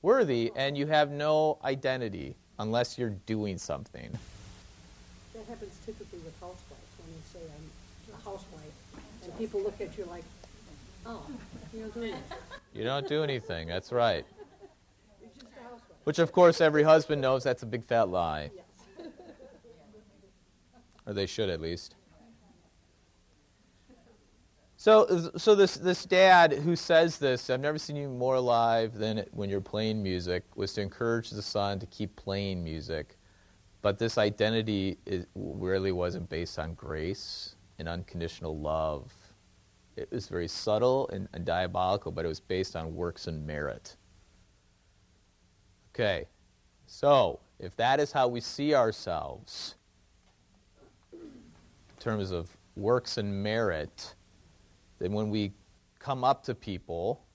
[0.04, 4.12] worthy and you have no identity unless you're doing something.
[5.34, 6.62] That happens typically with housewives,
[7.00, 8.74] when you say I'm a housewife,
[9.24, 10.24] and people look at you like,
[11.08, 11.26] oh,
[11.74, 12.24] you don't do anything.
[12.74, 13.68] You don't do anything.
[13.68, 14.26] That's right.
[15.20, 15.82] You're just a housewife.
[16.04, 18.52] Which, of course, every husband knows that's a big fat lie.
[18.56, 19.08] Yes.
[21.08, 21.96] or they should at least.
[24.84, 29.24] So, so this this dad who says this, I've never seen you more alive than
[29.32, 33.16] when you're playing music, was to encourage the son to keep playing music,
[33.82, 39.14] but this identity is, really wasn't based on grace and unconditional love.
[39.96, 43.96] It was very subtle and, and diabolical, but it was based on works and merit.
[45.96, 46.26] Okay,
[46.88, 49.76] so if that is how we see ourselves,
[51.14, 51.22] in
[52.02, 54.16] terms of works and merit,
[55.04, 55.52] then when we
[56.00, 57.26] come up to people,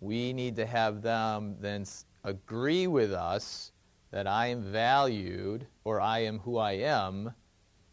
[0.00, 1.86] we need to have them then
[2.22, 3.72] agree with us
[4.10, 7.32] that I am valued or I am who I am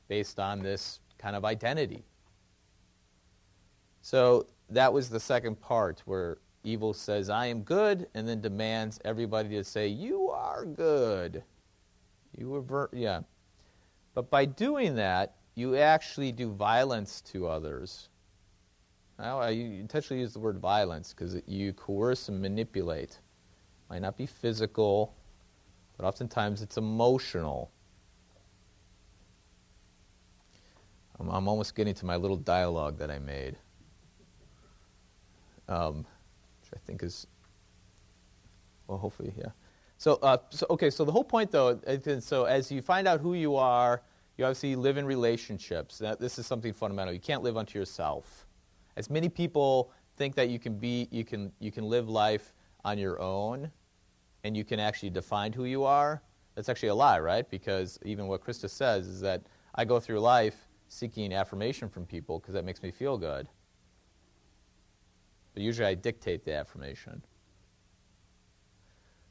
[0.10, 2.04] based on this kind of identity.
[4.02, 9.00] So that was the second part where evil says, I am good, and then demands
[9.06, 11.42] everybody to say, You are good.
[12.38, 13.22] You were, ver- yeah.
[14.14, 18.10] But by doing that, you actually do violence to others.
[19.20, 23.20] Now, I intentionally use the word violence because you coerce and manipulate.
[23.90, 25.14] Might not be physical,
[25.98, 27.72] but oftentimes it's emotional.
[31.20, 33.56] I'm, I'm almost getting to my little dialogue that I made,
[35.70, 37.28] um, which I think is,
[38.88, 39.52] well, hopefully, yeah.
[40.00, 41.80] So, uh, so, okay, so the whole point, though,
[42.20, 44.02] so as you find out who you are,
[44.38, 45.98] you obviously live in relationships.
[46.00, 47.14] That, this is something fundamental.
[47.14, 48.46] You can't live unto yourself.
[48.98, 52.54] As many people think that you can be, you can, you can live life
[52.84, 53.72] on your own,
[54.44, 56.22] and you can actually define who you are.
[56.56, 57.50] That's actually a lie, right?
[57.50, 59.44] Because even what Krista says is that
[59.76, 63.48] I go through life seeking affirmation from people because that makes me feel good.
[65.54, 67.24] But usually I dictate the affirmation.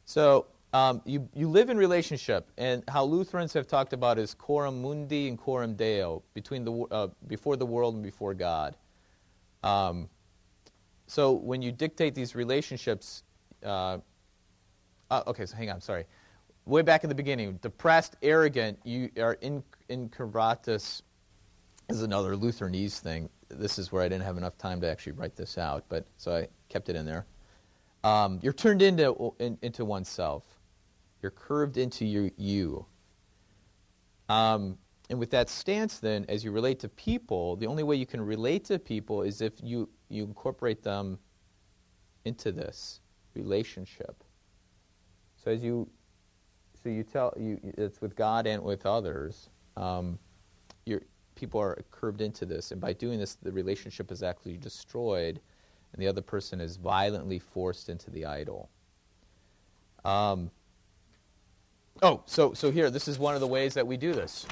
[0.05, 4.81] So um, you, you live in relationship, and how Lutherans have talked about is coram
[4.81, 8.77] mundi and coram deo, between the, uh, before the world and before God.
[9.63, 10.09] Um,
[11.07, 13.23] so when you dictate these relationships,
[13.65, 13.99] uh,
[15.11, 16.07] uh, okay, so hang on, sorry.
[16.65, 21.03] Way back in the beginning, depressed, arrogant, you are in, incurvatus
[21.91, 23.29] is another Lutheranese thing.
[23.49, 26.35] This is where I didn't have enough time to actually write this out, but so
[26.35, 27.27] I kept it in there.
[28.05, 30.45] Um, you're turned into in, into oneself.
[31.23, 32.85] You're curved into your you.
[34.29, 38.07] Um, and with that stance, then, as you relate to people, the only way you
[38.07, 41.19] can relate to people is if you, you incorporate them
[42.25, 43.01] into this
[43.35, 44.25] relationship.
[45.37, 45.89] So as you,
[46.83, 49.51] so you tell you it's with God and with others.
[49.77, 50.19] Um,
[50.87, 51.03] you're,
[51.35, 55.41] people are curved into this, and by doing this, the relationship is actually destroyed,
[55.93, 58.71] and the other person is violently forced into the idol.
[60.05, 60.51] Um,
[62.01, 64.47] oh, so so here, this is one of the ways that we do this.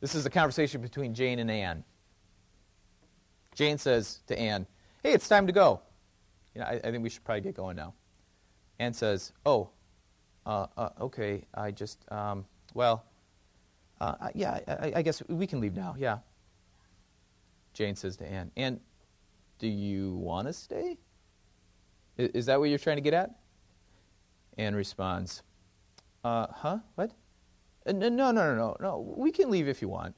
[0.00, 1.84] This is a conversation between Jane and Anne.
[3.54, 4.66] Jane says to Anne,
[5.02, 5.80] "Hey, it's time to go.
[6.54, 7.94] You know, I, I think we should probably get going now."
[8.78, 9.70] Anne says, "Oh,
[10.44, 11.44] uh, uh, okay.
[11.54, 12.44] I just, um,
[12.74, 13.04] well,
[14.00, 14.60] uh, yeah.
[14.68, 15.94] I, I guess we can leave now.
[15.98, 16.18] Yeah."
[17.72, 18.80] Jane says to Anne, "Anne,
[19.58, 20.98] do you want to stay?
[22.18, 23.30] I- Is that what you're trying to get at?"
[24.58, 25.42] Anne responds,
[26.24, 26.78] uh, "Huh?
[26.94, 27.12] What?
[27.86, 29.14] Uh, No, no, no, no, no.
[29.16, 30.14] We can leave if you want.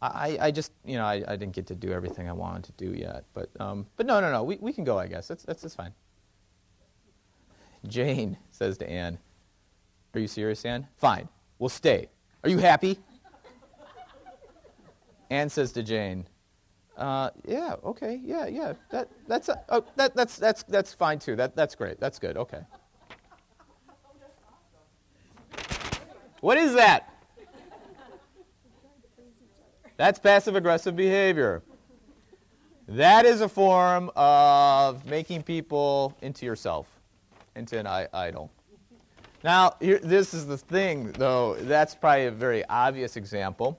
[0.00, 2.72] I, I just, you know, I, I didn't get to do everything I wanted to
[2.84, 3.24] do yet.
[3.34, 4.44] But, um, but no, no, no.
[4.44, 4.96] We, we can go.
[4.96, 5.92] I guess that's, that's that's fine."
[7.86, 9.18] Jane says to Anne,
[10.14, 10.86] "Are you serious, Anne?
[10.96, 11.28] Fine.
[11.58, 12.08] We'll stay.
[12.44, 12.98] Are you happy?"
[15.30, 16.26] Anne says to Jane,
[16.96, 18.74] uh, "Yeah, okay, yeah, yeah.
[18.90, 21.34] That that's uh, oh, that that's that's that's fine too.
[21.36, 21.98] That that's great.
[21.98, 22.36] That's good.
[22.36, 22.60] Okay."
[26.40, 27.12] What is that?
[29.96, 31.62] That's passive aggressive behavior.
[32.86, 36.86] That is a form of making people into yourself,
[37.56, 38.50] into an idol.
[39.42, 41.54] Now, here, this is the thing, though.
[41.54, 43.78] That's probably a very obvious example.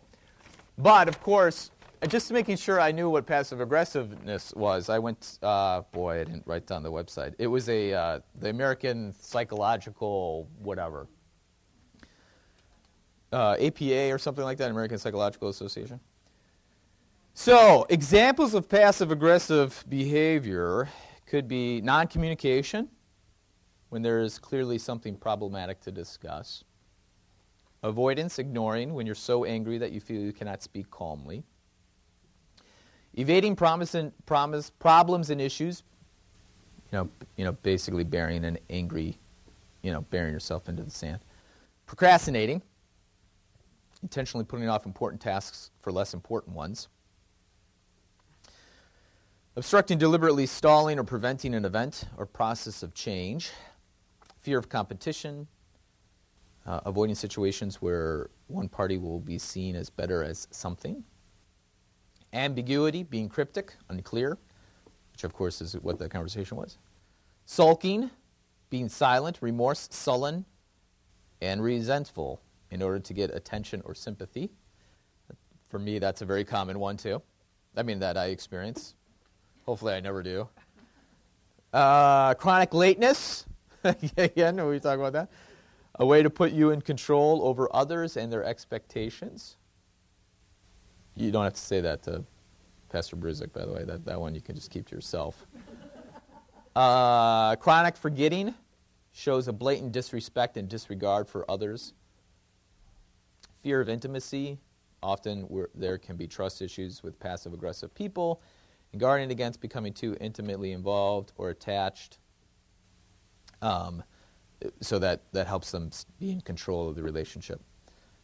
[0.77, 1.71] But, of course,
[2.07, 6.43] just making sure I knew what passive aggressiveness was, I went, uh, boy, I didn't
[6.45, 7.33] write down the website.
[7.39, 11.07] It was a, uh, the American Psychological whatever.
[13.31, 15.99] Uh, APA or something like that, American Psychological Association.
[17.35, 20.89] So, examples of passive aggressive behavior
[21.27, 22.89] could be non communication,
[23.89, 26.63] when there is clearly something problematic to discuss,
[27.83, 31.43] avoidance, ignoring, when you're so angry that you feel you cannot speak calmly,
[33.15, 35.83] evading promise and, promise, problems and issues,
[36.91, 39.17] you know, you know, basically burying an angry,
[39.81, 41.19] you know, burying yourself into the sand,
[41.85, 42.61] procrastinating,
[44.01, 46.87] intentionally putting off important tasks for less important ones.
[49.55, 53.51] Obstructing, deliberately stalling, or preventing an event or process of change,
[54.37, 55.47] fear of competition,
[56.65, 61.03] uh, avoiding situations where one party will be seen as better as something,
[62.31, 64.37] ambiguity, being cryptic, unclear,
[65.11, 66.77] which of course is what the conversation was,
[67.45, 68.09] sulking,
[68.69, 70.45] being silent, remorse, sullen,
[71.41, 72.41] and resentful,
[72.71, 74.49] in order to get attention or sympathy.
[75.67, 77.21] For me, that's a very common one, too.
[77.75, 78.95] I mean, that I experience.
[79.65, 80.47] Hopefully, I never do.
[81.71, 83.45] Uh, chronic lateness.
[84.17, 85.29] Again, we talk about that.
[85.95, 89.57] A way to put you in control over others and their expectations.
[91.15, 92.23] You don't have to say that to
[92.89, 93.83] Pastor Bruzik, by the way.
[93.83, 95.45] That, that one you can just keep to yourself.
[96.75, 98.53] Uh, chronic forgetting
[99.11, 101.93] shows a blatant disrespect and disregard for others.
[103.61, 104.57] Fear of intimacy.
[105.01, 108.41] Often there can be trust issues with passive aggressive people.
[108.91, 112.17] And guarding against becoming too intimately involved or attached.
[113.61, 114.03] Um,
[114.81, 117.61] so that, that helps them be in control of the relationship.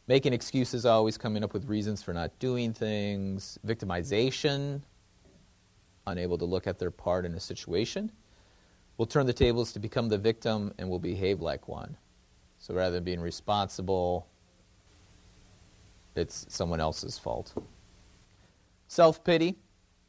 [0.07, 3.57] Making excuses, always coming up with reasons for not doing things.
[3.65, 4.81] Victimization,
[6.07, 8.11] unable to look at their part in a situation
[8.97, 11.97] will turn the tables to become the victim and will behave like one.
[12.57, 14.27] So rather than being responsible,
[16.15, 17.53] it's someone else's fault.
[18.87, 19.55] Self pity,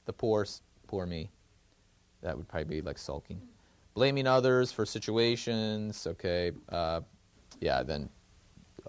[0.04, 0.46] the poor,
[0.86, 1.30] poor me.
[2.22, 3.40] That would probably be like sulking.
[3.94, 6.52] Blaming others for situations, okay.
[6.68, 7.00] Uh,
[7.60, 8.08] yeah, then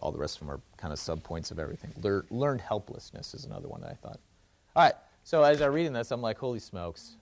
[0.01, 1.93] all the rest of them are kind of sub points of everything.
[2.01, 4.19] Lear, learned helplessness is another one that I thought.
[4.75, 4.93] All right,
[5.23, 7.15] so as I'm reading this, I'm like, holy smokes.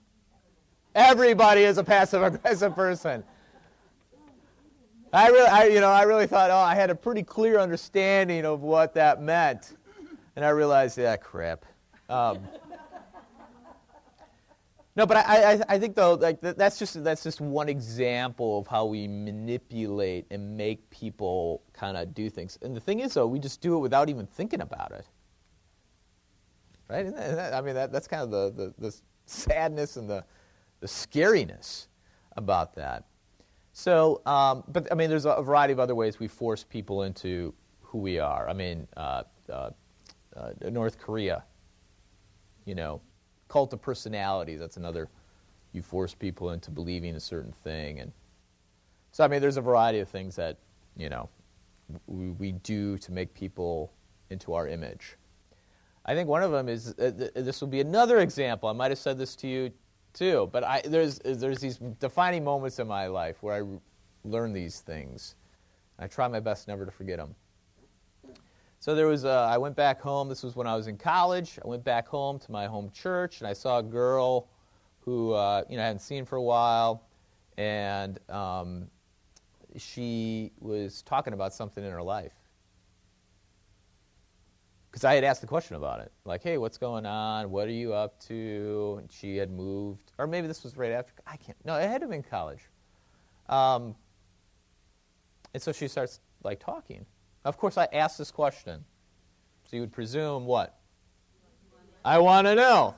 [0.94, 3.22] Everybody is a passive aggressive person.
[5.12, 8.44] I really, I, you know, I really thought, oh, I had a pretty clear understanding
[8.44, 9.75] of what that meant,
[10.36, 11.64] and I realized, yeah, crap.
[12.08, 12.38] Um,
[14.94, 18.66] no, but I, I, I, think though, like that's just that's just one example of
[18.66, 22.58] how we manipulate and make people kind of do things.
[22.62, 25.06] And the thing is, though, we just do it without even thinking about it,
[26.88, 27.14] right?
[27.14, 30.24] That, I mean, that, that's kind of the, the, the sadness and the
[30.80, 31.88] the scariness
[32.36, 33.04] about that.
[33.72, 37.52] So, um, but I mean, there's a variety of other ways we force people into
[37.82, 38.48] who we are.
[38.48, 39.70] I mean, uh, uh,
[40.38, 41.44] uh, North Korea,
[42.64, 43.00] you know,
[43.48, 44.56] cult of personality.
[44.56, 45.08] That's another.
[45.72, 48.12] You force people into believing a certain thing, and
[49.12, 50.58] so I mean, there's a variety of things that
[50.96, 51.28] you know
[52.06, 53.92] we, we do to make people
[54.30, 55.16] into our image.
[56.04, 58.68] I think one of them is uh, th- this will be another example.
[58.68, 59.72] I might have said this to you
[60.16, 60.48] too.
[60.50, 63.78] But I, there's, there's these defining moments in my life where I
[64.24, 65.36] learn these things.
[65.98, 67.34] I try my best never to forget them.
[68.86, 70.28] So there was, a, I went back home.
[70.28, 71.58] This was when I was in college.
[71.64, 74.46] I went back home to my home church, and I saw a girl
[75.00, 77.02] who, uh, you know, I hadn't seen for a while,
[77.58, 78.86] and um,
[79.76, 82.34] she was talking about something in her life
[84.92, 87.50] because I had asked the question about it, like, "Hey, what's going on?
[87.50, 91.12] What are you up to?" And she had moved, or maybe this was right after.
[91.26, 91.58] I can't.
[91.64, 92.62] No, it had to have been college.
[93.48, 93.96] Um,
[95.54, 97.04] and so she starts like talking.
[97.46, 98.84] Of course, I asked this question,
[99.70, 100.76] so you would presume what?
[102.04, 102.96] I want to know.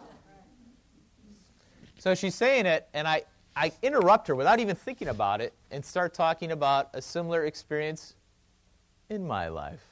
[1.99, 3.25] So she's saying it, and I,
[3.55, 8.15] I interrupt her without even thinking about it and start talking about a similar experience
[9.11, 9.85] in my life.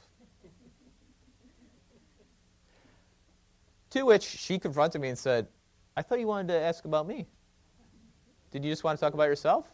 [3.90, 5.48] To which she confronted me and said,
[5.98, 7.26] I thought you wanted to ask about me.
[8.52, 9.66] Did you just want to talk about yourself?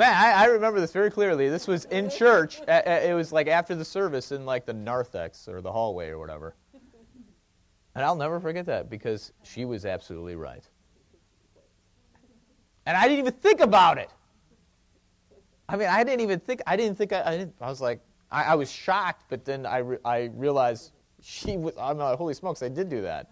[0.00, 1.50] Man, I, I, remember this very clearly.
[1.50, 2.62] This was in church.
[2.66, 6.54] It was like after the service in like the narthex or the hallway or whatever.
[7.94, 10.66] And I'll never forget that because she was absolutely right.
[12.86, 14.08] And I didn't even think about it.
[15.68, 16.62] I mean, I didn't even think.
[16.66, 17.12] I didn't think.
[17.12, 18.00] I, I, didn't, I was like,
[18.32, 22.32] I, I was shocked, but then I, re- I realized she was, I'm like, holy
[22.32, 23.30] smokes, I did do that.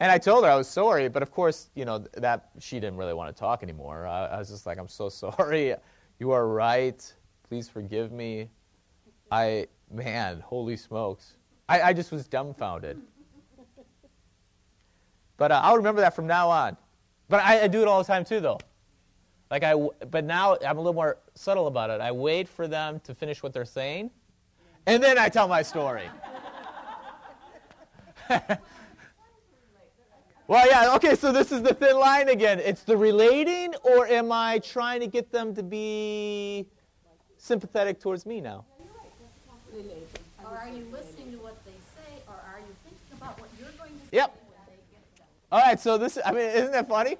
[0.00, 2.98] And I told her I was sorry, but of course, you know, that she didn't
[2.98, 4.06] really want to talk anymore.
[4.06, 5.74] I, I was just like, I'm so sorry.
[6.18, 7.12] You are right.
[7.48, 8.50] Please forgive me.
[9.30, 11.36] I, man, holy smokes.
[11.68, 13.00] I, I just was dumbfounded.
[15.36, 16.76] But uh, I'll remember that from now on.
[17.28, 18.58] But I, I do it all the time too, though.
[19.50, 19.74] Like I,
[20.10, 22.00] but now I'm a little more subtle about it.
[22.00, 24.10] I wait for them to finish what they're saying,
[24.86, 26.08] and then I tell my story.
[30.48, 32.60] well, yeah, okay, so this is the thin line again.
[32.60, 36.68] It's the relating, or am I trying to get them to be
[37.36, 38.64] sympathetic towards me now?
[40.44, 43.68] Or are you listening to what they say, or are you thinking about what you're
[43.76, 44.34] going to say yep.
[44.34, 44.82] when they
[45.16, 45.26] get?
[45.50, 47.16] All right, so this, I mean, isn't that funny?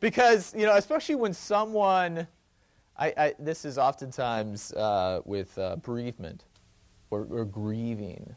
[0.00, 2.26] Because, you know, especially when someone,
[2.98, 6.44] I, I this is oftentimes uh, with uh, bereavement
[7.10, 8.36] or, or, grieving,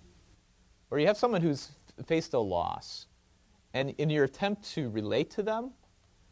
[0.90, 1.72] or you have someone who's
[2.06, 3.08] faced a loss,
[3.78, 5.72] and in your attempt to relate to them,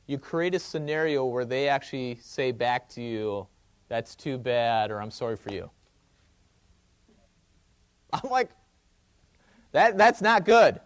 [0.08, 3.48] you create a scenario where they actually say back to you,
[3.88, 5.70] that's too bad, or I'm sorry for you.
[8.12, 8.50] I'm like,
[9.74, 10.80] that, that's not good.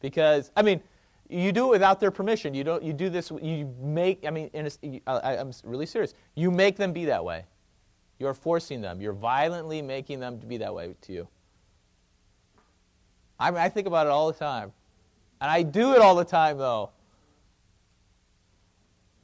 [0.00, 0.80] Because, I mean,
[1.28, 2.52] you do it without their permission.
[2.52, 2.82] You don't.
[2.82, 3.32] You do this.
[3.42, 4.24] You make.
[4.24, 6.14] I mean, a, I, I'm really serious.
[6.36, 7.44] You make them be that way.
[8.20, 9.00] You're forcing them.
[9.00, 11.28] You're violently making them to be that way to you.
[13.38, 14.72] I mean, I think about it all the time,
[15.40, 16.90] and I do it all the time, though.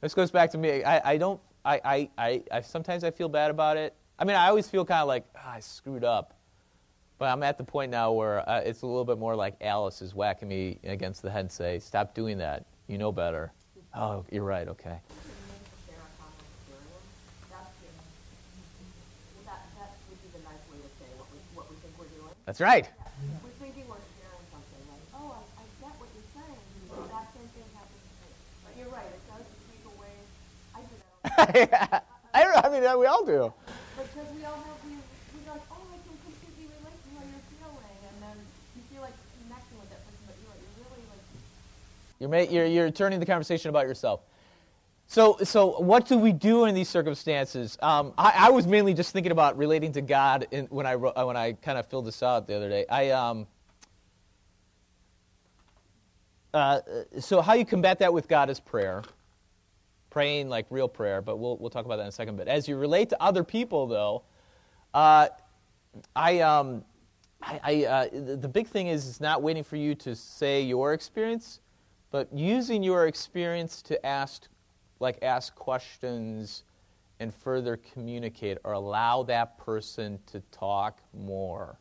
[0.01, 0.83] This goes back to me.
[0.83, 1.39] I, I don't.
[1.65, 3.95] I, I, I, I sometimes I feel bad about it.
[4.19, 6.37] I mean, I always feel kind of like oh, I screwed up.
[7.17, 10.01] But I'm at the point now where uh, it's a little bit more like Alice
[10.01, 12.65] is whacking me against the head and say, "Stop doing that.
[12.87, 13.51] You know better."
[13.95, 14.67] Oh, you're right.
[14.67, 14.97] Okay.
[22.45, 22.89] That's right.
[23.41, 26.59] We're thinking we're sharing something like, oh, I, I get what you're saying.
[26.91, 28.29] but That same thing happens to me.
[28.67, 29.07] But you're right.
[29.07, 30.11] It does take away.
[30.75, 31.22] I do that.
[32.33, 33.53] I, I mean, we all do.
[33.97, 34.97] Because we all have these,
[35.33, 38.37] we're like, oh, I can completely relate to how you're feeling, and then
[38.75, 41.23] you feel like connecting with that person, but you're, you're really like.
[42.19, 44.21] You're, ma- you're, you're turning the conversation about yourself.
[45.07, 47.77] So, so what do we do in these circumstances?
[47.81, 51.37] Um, I, I, was mainly just thinking about relating to God in, when I when
[51.37, 52.85] I kind of filled this out the other day.
[52.89, 53.45] I um,
[56.53, 56.79] uh,
[57.19, 59.03] so how you combat that with God is prayer,
[60.13, 61.21] praying like real prayer.
[61.21, 62.37] But we'll we'll talk about that in a second.
[62.37, 64.23] But as you relate to other people, though,
[64.93, 65.29] uh,
[66.15, 66.85] I um,
[67.41, 71.59] I, I uh, the big thing is not waiting for you to say your experience,
[72.11, 74.47] but using your experience to ask
[74.99, 76.63] like ask questions
[77.19, 81.79] and further communicate or allow that person to talk more.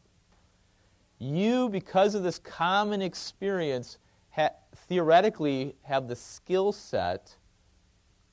[1.19, 3.99] You, because of this common experience,
[4.31, 7.37] ha- theoretically have the skill set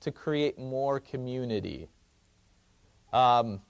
[0.02, 1.90] to create more community.
[3.12, 3.62] Um,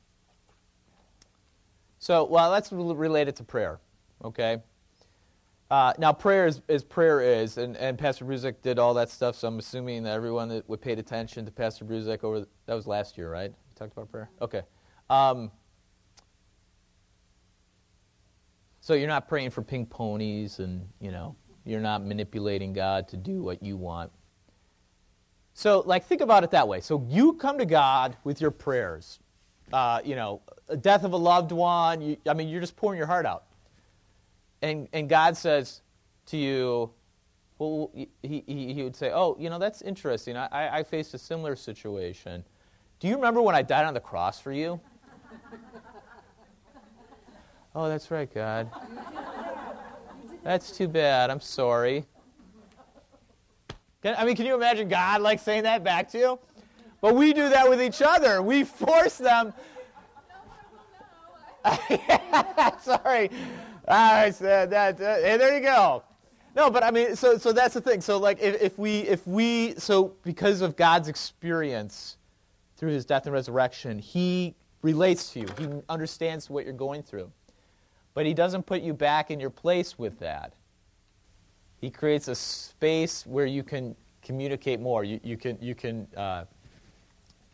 [1.97, 3.80] so, well, that's related to prayer,
[4.23, 4.61] okay?
[5.71, 9.36] Uh, now, prayer is, is, prayer is, and, and Pastor Bruzik did all that stuff.
[9.36, 12.88] So I'm assuming that everyone that would paid attention to Pastor Bruzik over that was
[12.88, 13.51] last year, right?
[13.51, 14.32] We talked about prayer.
[14.41, 14.63] Okay.
[15.11, 15.51] Um,
[18.80, 23.17] so you're not praying for pink ponies, and you know you're not manipulating God to
[23.17, 24.11] do what you want.
[25.60, 26.80] So, like, think about it that way.
[26.80, 29.20] So you come to God with your prayers.
[29.74, 30.41] Uh, you know,
[30.80, 32.01] death of a loved one.
[32.01, 33.43] You, I mean, you're just pouring your heart out
[34.62, 35.82] and, and God says
[36.28, 36.91] to you,
[37.57, 40.38] well, he, he, he would say, oh, you know, that's interesting.
[40.38, 42.45] I, I faced a similar situation.
[42.99, 44.80] Do you remember when I died on the cross for you?
[47.76, 48.70] oh, that's right, God.
[50.43, 51.30] That's too bad.
[51.30, 52.05] I'm sorry.
[54.03, 56.39] I mean, can you imagine God like saying that back to you?
[57.01, 58.41] But we do that with each other.
[58.41, 59.53] We force them.
[62.81, 63.29] Sorry.
[63.87, 65.01] I said that.
[65.01, 66.03] Uh, hey, there you go.
[66.55, 68.01] No, but I mean, so so that's the thing.
[68.01, 72.17] So like, if, if we if we so because of God's experience
[72.77, 75.47] through His death and resurrection, He relates to you.
[75.57, 77.31] He understands what you're going through,
[78.13, 80.53] but He doesn't put you back in your place with that.
[81.80, 85.03] He creates a space where you can communicate more.
[85.03, 86.45] You, you can you can uh,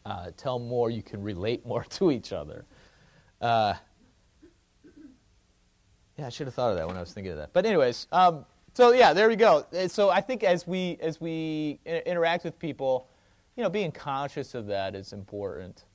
[0.05, 0.89] uh, tell more.
[0.89, 2.65] You can relate more to each other.
[3.41, 3.76] Uh,
[6.17, 7.51] yeah, I should have thought of that when I was thinking of that.
[7.51, 9.65] But anyways, um, so yeah, there we go.
[9.88, 13.09] So I think as we as we interact with people,
[13.55, 15.86] you know, being conscious of that is important.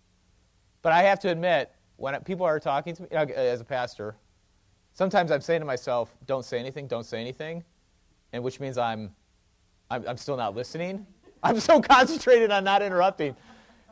[0.82, 4.16] But I have to admit, when people are talking to me as a pastor,
[4.94, 6.86] sometimes I'm saying to myself, "Don't say anything.
[6.86, 7.64] Don't say anything,"
[8.32, 9.14] and which means I'm
[9.90, 11.06] I'm, I'm still not listening.
[11.42, 13.34] I'm so concentrated on not interrupting.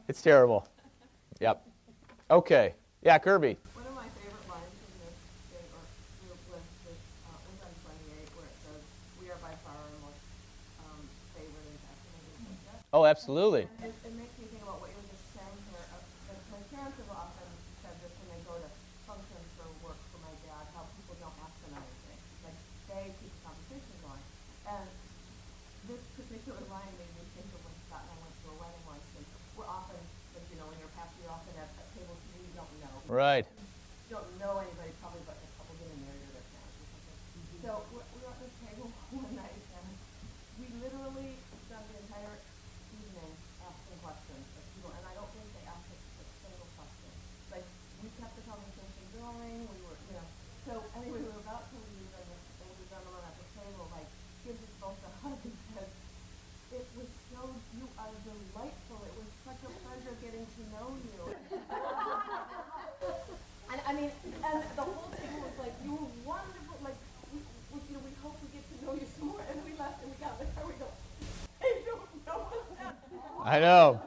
[0.07, 0.66] It's terrible.
[1.41, 1.66] Yep.
[2.30, 2.74] Okay.
[3.03, 3.57] Yeah, Kirby.
[12.89, 13.68] Oh, absolutely.
[13.84, 15.84] It, it, makes me think about what you were just saying here.
[15.93, 16.01] Uh,
[16.49, 17.45] my parents have often
[17.84, 18.68] said this when they go to
[19.05, 22.18] functions or work for my dad, how people don't ask them anything.
[22.49, 22.57] Like,
[22.89, 24.24] they keep the conversation going.
[24.72, 24.89] And
[25.84, 28.84] this particular line made me think of when Scott and I went to a wedding
[28.89, 30.01] once, and we're often,
[30.32, 32.95] like, you know, when you're a pastor, you're often at, at tables you don't know.
[33.05, 33.45] Right.
[34.09, 37.20] You don't know anybody, probably, but a couple getting married or their parents or something.
[37.36, 37.62] Mm-hmm.
[37.68, 38.89] So we were at this table
[39.19, 39.89] one night, and
[40.62, 41.35] we literally
[41.66, 42.37] spent the entire
[42.95, 43.33] evening
[43.66, 47.11] asking questions of people, and I don't think they asked us a single question.
[47.51, 47.66] Like,
[48.03, 50.27] we kept the conversation going, we were, you know.
[50.66, 54.09] So anyway, we were about to leave, and this older gentleman at the table, like,
[54.47, 55.91] gives us both a hug and says,
[60.59, 61.23] to know you.
[63.71, 64.11] and I mean,
[64.43, 66.83] and the whole thing was like, you were wonderful.
[66.83, 66.99] Like,
[67.31, 67.39] we,
[67.71, 69.43] we, you know, we hope we get to know you some more.
[69.47, 70.66] And we left and we got in the car.
[70.66, 70.91] We go,
[71.62, 73.23] I don't know what's happening.
[73.45, 74.03] I know.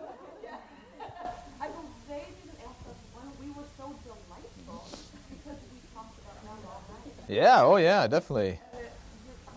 [1.62, 4.84] I go, they didn't ask us when we were so delightful
[5.32, 7.16] because we talked about them all night.
[7.62, 8.60] Yeah, oh yeah, definitely.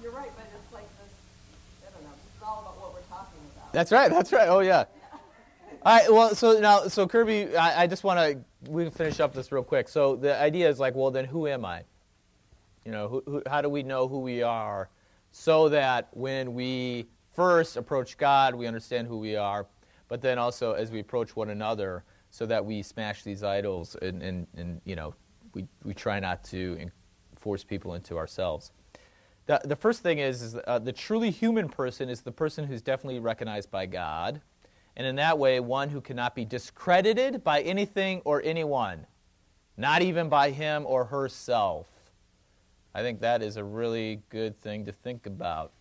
[0.03, 1.13] You're, right, but it's like this.
[1.87, 2.11] I don't know.
[2.35, 3.73] It's all about what we're talking about.
[3.73, 4.11] That's right.
[4.11, 4.49] That's right.
[4.49, 4.85] Oh yeah.
[5.83, 6.13] All right.
[6.13, 9.51] Well, so now, so Kirby, I, I just want to we can finish up this
[9.53, 9.89] real quick.
[9.89, 11.83] So the idea is like, well, then who am I?
[12.85, 14.91] You know, who, who, how do we know who we are,
[15.33, 19.67] so that when we first approach God, we understand who we are,
[20.09, 24.23] but then also as we approach one another, so that we smash these idols and,
[24.23, 25.15] and, and you know,
[25.55, 26.77] we, we try not to
[27.45, 28.73] force people into ourselves.
[29.45, 32.81] The, the first thing is, is uh, the truly human person is the person who's
[32.81, 34.41] definitely recognized by God,
[34.97, 39.07] and in that way, one who cannot be discredited by anything or anyone,
[39.77, 41.87] not even by him or herself.
[42.95, 45.73] I think that is a really good thing to think about.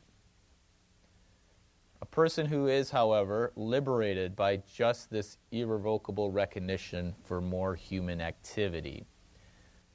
[2.01, 9.05] A person who is, however, liberated by just this irrevocable recognition for more human activity.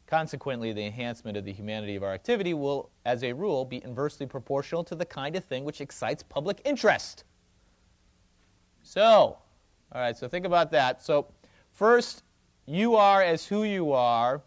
[0.09, 4.25] Consequently, the enhancement of the humanity of our activity will, as a rule, be inversely
[4.25, 7.25] proportional to the kind of thing which excites public interest.
[8.83, 11.03] So, all right, so think about that.
[11.03, 11.27] So,
[11.73, 12.23] first,
[12.65, 14.41] you are as who you are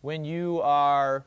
[0.00, 1.26] when you are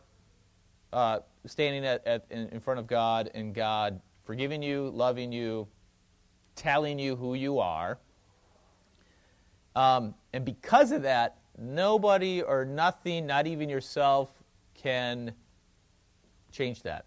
[0.92, 5.68] uh, standing at, at, in, front of God and God forgiving you, loving you,
[6.56, 8.00] telling you who you are.
[9.76, 14.30] Um, and because of that, nobody or nothing, not even yourself,
[14.74, 15.34] can
[16.52, 17.06] change that.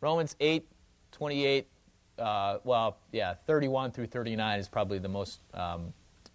[0.00, 0.68] Romans 8
[1.12, 1.68] 28
[2.18, 5.40] uh, well, yeah, 31 through 39 is probably the most.
[5.52, 5.92] Um,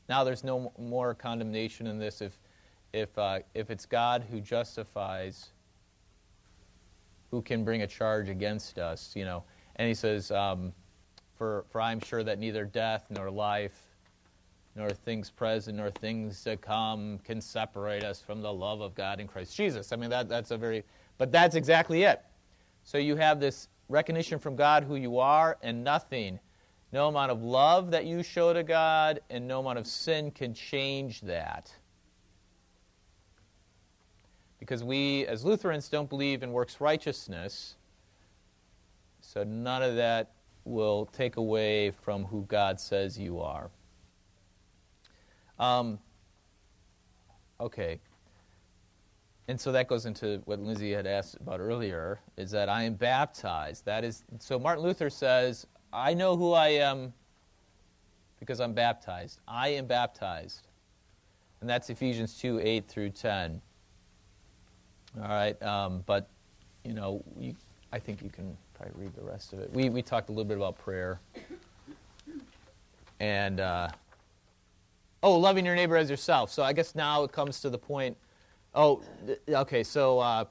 [0.07, 2.37] now there's no more condemnation in this if,
[2.93, 5.49] if, uh, if it's God who justifies,
[7.31, 9.43] who can bring a charge against us, you know.
[9.75, 10.73] And he says, um,
[11.37, 13.88] for, for I'm sure that neither death nor life,
[14.75, 19.19] nor things present nor things to come can separate us from the love of God
[19.19, 19.91] in Christ Jesus.
[19.91, 20.83] I mean, that, that's a very,
[21.17, 22.21] but that's exactly it.
[22.83, 26.39] So you have this recognition from God who you are, and nothing,
[26.91, 30.53] no amount of love that you show to God, and no amount of sin can
[30.53, 31.73] change that.
[34.59, 37.75] Because we, as Lutherans, don't believe in works righteousness,
[39.21, 40.31] so none of that
[40.65, 43.69] will take away from who God says you are.
[45.59, 45.99] Um,
[47.59, 47.99] okay.
[49.47, 52.93] And so that goes into what Lindsay had asked about earlier, is that I am
[52.93, 53.83] baptized.
[53.85, 57.13] That is so Martin Luther says, I know who I am
[58.39, 59.39] because I'm baptized.
[59.47, 60.67] I am baptized.
[61.61, 63.59] And that's Ephesians 2, 8 through 10.
[65.19, 66.29] All right, um, but,
[66.85, 67.55] you know, you,
[67.91, 69.73] I think you can probably read the rest of it.
[69.73, 71.19] We, we talked a little bit about prayer.
[73.19, 73.89] And, uh,
[75.21, 76.51] oh, loving your neighbor as yourself.
[76.51, 78.17] So I guess now it comes to the point
[78.73, 79.01] Oh,
[79.47, 79.83] okay.
[79.83, 80.45] So uh,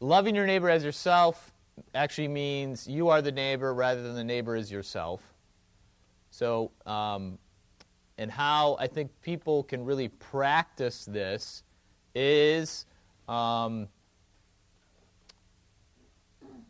[0.00, 1.52] loving your neighbor as yourself
[1.94, 5.22] actually means you are the neighbor rather than the neighbor is yourself.
[6.30, 7.38] So, um,
[8.16, 11.62] and how I think people can really practice this
[12.14, 12.86] is.
[13.28, 13.88] Um,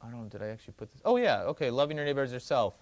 [0.00, 1.00] I don't know, did I actually put this?
[1.04, 1.70] Oh, yeah, okay.
[1.70, 2.74] Loving your neighbor as yourself.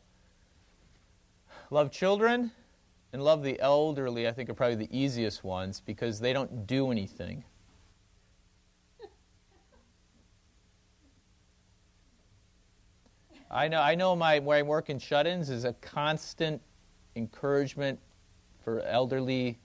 [1.71, 2.51] Love children
[3.13, 6.91] and love the elderly, I think, are probably the easiest ones because they don't do
[6.91, 7.45] anything.
[13.51, 16.61] I know, I know my, where I work in shut ins is a constant
[17.15, 17.99] encouragement
[18.63, 19.59] for elderly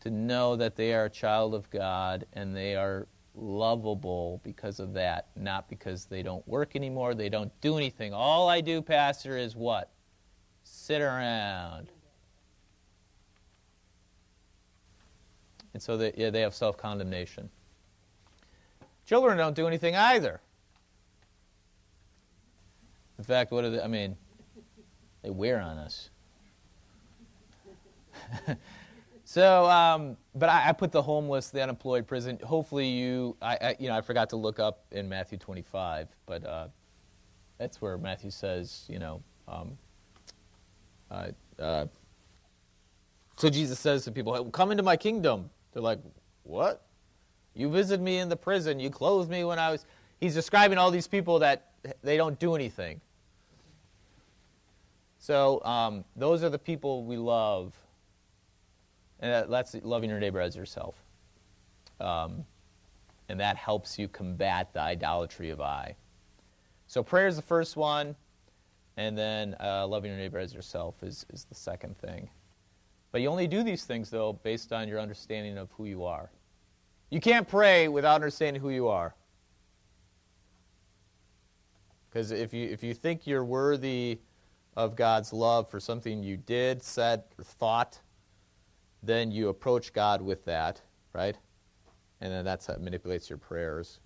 [0.00, 4.94] to know that they are a child of God and they are lovable because of
[4.94, 8.12] that, not because they don't work anymore, they don't do anything.
[8.12, 9.90] All I do, Pastor, is what?
[10.62, 11.90] Sit around.
[15.74, 17.50] And so they, yeah, they have self condemnation.
[19.06, 20.40] Children don't do anything either.
[23.18, 23.80] In fact, what are they?
[23.80, 24.16] I mean,
[25.22, 26.10] they wear on us.
[29.24, 32.38] so, um, but I, I, put the homeless, the unemployed, prison.
[32.44, 36.44] Hopefully, you, I, I, you know, I forgot to look up in Matthew 25, but
[36.44, 36.68] uh,
[37.58, 39.76] that's where Matthew says, you know, um,
[41.10, 41.86] uh, uh,
[43.36, 46.00] so Jesus says to people, "Come into my kingdom." They're like,
[46.44, 46.86] What?
[47.54, 48.80] You visited me in the prison.
[48.80, 49.84] You clothed me when I was.
[50.20, 51.72] He's describing all these people that
[52.02, 53.00] they don't do anything.
[55.18, 57.72] So um, those are the people we love,
[59.20, 60.96] and that's loving your neighbor as yourself.
[62.00, 62.44] Um,
[63.28, 65.96] and that helps you combat the idolatry of I.
[66.88, 68.14] So prayer is the first one,
[68.96, 72.28] and then uh, loving your neighbor as yourself is, is the second thing.
[73.14, 76.32] But you only do these things, though, based on your understanding of who you are.
[77.10, 79.14] You can't pray without understanding who you are.
[82.10, 84.18] Because if you, if you think you're worthy
[84.76, 88.00] of God's love for something you did, said, or thought,
[89.00, 90.80] then you approach God with that,
[91.12, 91.36] right?
[92.20, 94.00] And then that's that manipulates your prayers.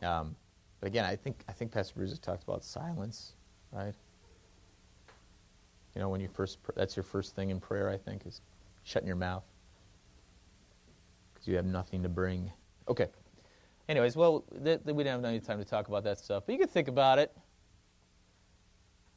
[0.00, 0.34] Um,
[0.80, 3.34] but again, I think I think Pastor Bruce has talked about silence,
[3.70, 3.94] right?
[5.98, 7.88] You know, when you first that's your first thing in prayer.
[7.88, 8.40] I think is
[8.84, 9.42] shutting your mouth
[11.34, 12.52] because you have nothing to bring.
[12.86, 13.08] Okay.
[13.88, 16.52] Anyways, well, th- th- we didn't have any time to talk about that stuff, but
[16.52, 17.36] you can think about it.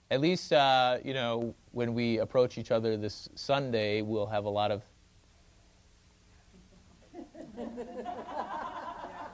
[0.10, 4.50] At least, uh, you know, when we approach each other this Sunday, we'll have a
[4.50, 4.82] lot of
[7.14, 7.62] a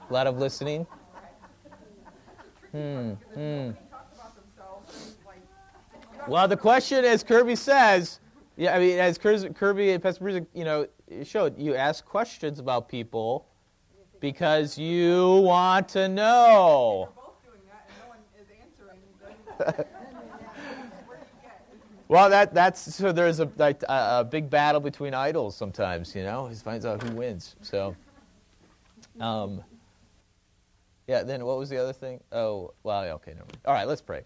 [0.13, 0.85] lot of listening.
[2.73, 3.11] Hmm.
[3.33, 3.71] Hmm.
[6.27, 8.19] Well, the question, as Kirby says,
[8.57, 10.87] yeah, I mean, as Kirby and Pastor Bruce, you know,
[11.23, 13.47] showed, you ask questions about people
[14.19, 17.09] because you want to know.
[22.09, 23.11] well, that that's so.
[23.11, 23.75] There's a, a,
[24.19, 26.13] a big battle between idols sometimes.
[26.15, 27.55] You know, he finds out who wins.
[27.61, 27.95] So,
[29.19, 29.63] um,
[31.07, 31.23] yeah.
[31.23, 32.19] Then what was the other thing?
[32.31, 33.43] Oh, well, okay, no.
[33.65, 34.25] All right, let's pray.